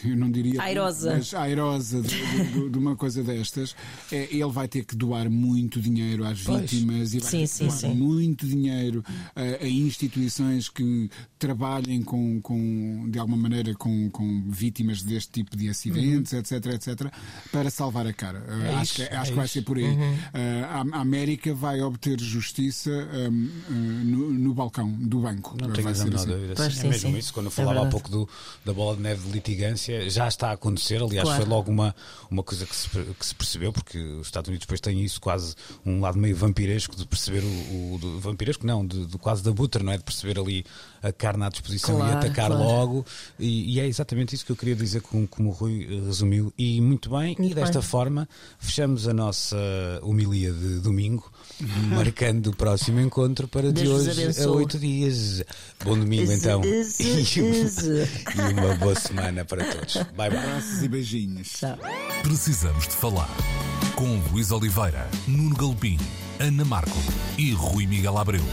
[0.05, 3.75] eu não diria airosa, mas airosa de, de, de, uma coisa destas,
[4.11, 6.61] é, ele vai ter que doar muito dinheiro às pois.
[6.61, 7.93] vítimas e vai sim, ter que sim, doar sim.
[7.93, 9.03] muito dinheiro
[9.35, 15.57] a, a, instituições que trabalhem com, com de alguma maneira com, com vítimas deste tipo
[15.57, 16.39] de acidentes, uhum.
[16.39, 17.13] etc, etc,
[17.51, 18.39] para salvar a cara.
[18.39, 19.83] É acho isso, que, acho é que vai ser por aí.
[19.83, 20.13] Uhum.
[20.13, 25.57] Uh, a, América vai obter justiça um, uh, no, no, balcão do banco.
[25.59, 26.27] Não tenho a menor assim.
[26.27, 26.53] dúvida.
[26.63, 28.29] É mesmo isso, quando eu falava é há pouco do,
[28.63, 31.01] da bola de neve de litigância já está a acontecer.
[31.01, 31.41] Aliás, claro.
[31.41, 31.95] foi logo uma,
[32.29, 35.55] uma coisa que se, que se percebeu, porque os Estados Unidos depois têm isso quase
[35.85, 37.95] um lado meio vampiresco de perceber o.
[37.95, 39.97] o vampiresco não, de, de, quase da butter, não é?
[39.97, 40.65] De perceber ali
[41.01, 42.63] a carne à disposição claro, e atacar claro.
[42.63, 43.05] logo.
[43.39, 46.53] E, e, é exatamente isso que eu queria dizer, como, como o Rui resumiu.
[46.57, 47.87] E muito bem, muito e desta bem.
[47.87, 48.29] forma
[48.59, 49.57] fechamos a nossa
[50.01, 51.31] homilia de domingo,
[51.89, 55.43] marcando o próximo encontro para de hoje a oito dias.
[55.83, 56.61] Bom domingo então.
[56.65, 59.93] e uma boa semana para todos.
[60.15, 60.37] Bye bye.
[60.37, 61.49] Abraços e beijinhos.
[61.49, 61.77] Tchau.
[62.23, 63.29] Precisamos de falar
[63.95, 65.97] com Luís Oliveira, Nuno Galpim,
[66.39, 66.97] Ana Marco
[67.37, 68.43] e Rui Miguel Abreu.